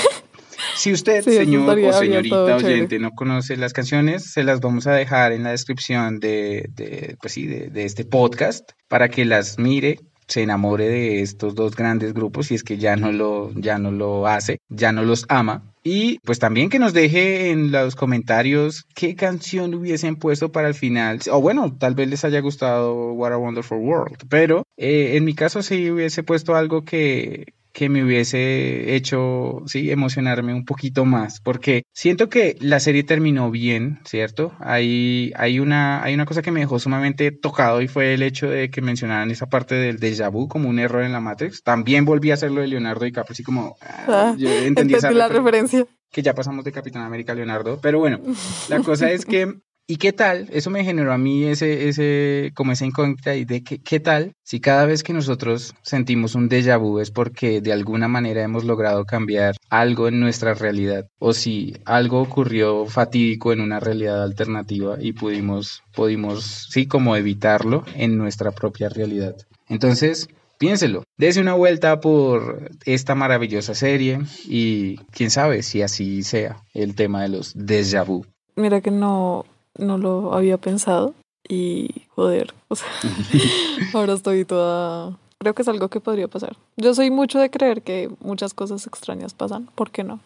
si 0.81 0.91
usted, 0.91 1.23
Sí, 1.23 1.31
señor 1.33 1.79
o 1.79 1.93
señorita 1.93 2.57
chévere. 2.57 2.73
oyente, 2.73 2.99
no 2.99 3.11
conoce 3.11 3.55
las 3.57 3.73
canciones, 3.73 4.31
se 4.31 4.43
las 4.43 4.59
vamos 4.59 4.87
a 4.87 4.93
dejar 4.93 5.31
en 5.31 5.43
la 5.43 5.51
descripción 5.51 6.19
de, 6.19 6.65
de, 6.73 7.15
pues 7.21 7.33
sí, 7.33 7.45
de, 7.45 7.69
de 7.69 7.85
este 7.85 8.03
podcast 8.03 8.71
para 8.87 9.09
que 9.09 9.25
las 9.25 9.59
mire, 9.59 9.99
se 10.27 10.41
enamore 10.43 10.87
de 10.87 11.21
estos 11.21 11.55
dos 11.55 11.75
grandes 11.75 12.13
grupos, 12.13 12.47
si 12.47 12.55
es 12.55 12.63
que 12.63 12.77
ya 12.77 12.95
no 12.95 13.11
lo, 13.11 13.51
ya 13.53 13.77
no 13.77 13.91
lo 13.91 14.27
hace, 14.27 14.59
ya 14.69 14.91
no 14.91 15.03
los 15.03 15.25
ama. 15.29 15.63
Y 15.83 16.19
pues 16.19 16.39
también 16.39 16.69
que 16.69 16.79
nos 16.79 16.93
deje 16.93 17.49
en 17.49 17.71
los 17.71 17.95
comentarios 17.95 18.85
qué 18.95 19.15
canción 19.15 19.73
hubiesen 19.73 20.15
puesto 20.15 20.51
para 20.51 20.67
el 20.67 20.75
final. 20.75 21.19
O 21.31 21.41
bueno, 21.41 21.75
tal 21.77 21.95
vez 21.95 22.07
les 22.07 22.23
haya 22.23 22.39
gustado 22.39 23.13
What 23.13 23.33
a 23.33 23.37
Wonderful 23.37 23.79
World. 23.79 24.17
Pero 24.29 24.63
eh, 24.77 25.17
en 25.17 25.25
mi 25.25 25.33
caso 25.33 25.63
sí 25.63 25.89
hubiese 25.89 26.23
puesto 26.23 26.55
algo 26.55 26.83
que, 26.83 27.45
que 27.73 27.89
me 27.89 28.03
hubiese 28.03 28.95
hecho, 28.95 29.61
sí, 29.65 29.91
emocionarme 29.91 30.53
un 30.53 30.65
poquito 30.65 31.05
más, 31.05 31.39
porque 31.41 31.83
siento 31.93 32.29
que 32.29 32.57
la 32.59 32.79
serie 32.79 33.03
terminó 33.03 33.49
bien, 33.51 33.99
¿cierto? 34.05 34.53
Hay, 34.59 35.31
hay, 35.35 35.59
una, 35.59 36.03
hay 36.03 36.13
una 36.13 36.25
cosa 36.25 36.41
que 36.41 36.51
me 36.51 36.59
dejó 36.59 36.79
sumamente 36.79 37.31
tocado 37.31 37.81
y 37.81 37.87
fue 37.87 38.13
el 38.13 38.23
hecho 38.23 38.49
de 38.49 38.69
que 38.69 38.81
mencionaran 38.81 39.31
esa 39.31 39.47
parte 39.47 39.75
del 39.75 39.99
déjà 39.99 40.29
vu 40.29 40.47
como 40.47 40.69
un 40.69 40.79
error 40.79 41.03
en 41.03 41.11
la 41.13 41.19
Matrix. 41.21 41.63
También 41.63 42.05
volví 42.05 42.31
a 42.31 42.35
hacerlo 42.35 42.61
de 42.61 42.67
Leonardo 42.67 43.05
DiCaprio, 43.05 43.33
así 43.33 43.43
como, 43.43 43.77
ah, 43.81 44.05
Ah, 44.07 44.35
yo 44.37 44.49
entendí 44.49 44.67
Entendí 44.67 44.93
esa 44.95 45.11
la 45.11 45.27
refer- 45.29 45.37
referencia. 45.37 45.85
que 46.11 46.21
ya 46.21 46.33
pasamos 46.35 46.65
de 46.65 46.71
Capitán 46.73 47.03
América 47.03 47.31
a 47.31 47.35
Leonardo, 47.35 47.79
pero 47.81 47.99
bueno, 47.99 48.19
la 48.67 48.79
cosa 48.81 49.09
es 49.11 49.25
que, 49.25 49.47
¿y 49.87 49.97
qué 49.97 50.13
tal? 50.13 50.47
Eso 50.51 50.69
me 50.69 50.83
generó 50.83 51.13
a 51.13 51.17
mí 51.17 51.45
ese, 51.45 51.89
ese, 51.89 52.51
como 52.55 52.71
esa 52.71 52.85
incógnita 52.85 53.35
y 53.35 53.45
de 53.45 53.63
que, 53.63 53.79
¿qué 53.79 53.99
tal 53.99 54.33
si 54.43 54.59
cada 54.59 54.85
vez 54.85 55.03
que 55.03 55.13
nosotros 55.13 55.73
sentimos 55.81 56.35
un 56.35 56.49
déjà 56.49 56.79
vu 56.79 56.99
es 56.99 57.11
porque 57.11 57.61
de 57.61 57.73
alguna 57.73 58.07
manera 58.07 58.43
hemos 58.43 58.63
logrado 58.63 59.05
cambiar 59.05 59.55
algo 59.69 60.07
en 60.07 60.19
nuestra 60.19 60.53
realidad? 60.53 61.07
O 61.19 61.33
si 61.33 61.75
algo 61.85 62.21
ocurrió 62.21 62.85
fatídico 62.85 63.51
en 63.51 63.61
una 63.61 63.79
realidad 63.79 64.23
alternativa 64.23 64.97
y 64.99 65.13
pudimos, 65.13 65.83
pudimos, 65.93 66.67
sí, 66.69 66.87
como 66.87 67.15
evitarlo 67.15 67.83
en 67.95 68.17
nuestra 68.17 68.51
propia 68.51 68.89
realidad. 68.89 69.35
Entonces, 69.67 70.29
Piénselo, 70.61 71.05
dése 71.17 71.41
una 71.41 71.55
vuelta 71.55 71.99
por 72.01 72.69
esta 72.85 73.15
maravillosa 73.15 73.73
serie 73.73 74.19
y 74.45 74.97
quién 75.09 75.31
sabe 75.31 75.63
si 75.63 75.81
así 75.81 76.21
sea 76.21 76.61
el 76.75 76.93
tema 76.93 77.23
de 77.23 77.29
los 77.29 77.55
déjà 77.57 78.05
vu. 78.05 78.27
Mira 78.55 78.79
que 78.79 78.91
no, 78.91 79.45
no 79.77 79.97
lo 79.97 80.33
había 80.33 80.57
pensado 80.57 81.13
y 81.47 82.05
joder, 82.09 82.53
o 82.67 82.75
sea, 82.75 82.87
ahora 83.93 84.13
estoy 84.13 84.45
toda... 84.45 85.17
Creo 85.39 85.55
que 85.55 85.63
es 85.63 85.67
algo 85.67 85.89
que 85.89 85.99
podría 85.99 86.27
pasar. 86.27 86.55
Yo 86.77 86.93
soy 86.93 87.09
mucho 87.09 87.39
de 87.39 87.49
creer 87.49 87.81
que 87.81 88.11
muchas 88.19 88.53
cosas 88.53 88.85
extrañas 88.85 89.33
pasan, 89.33 89.67
¿por 89.73 89.89
qué 89.89 90.03
no? 90.03 90.19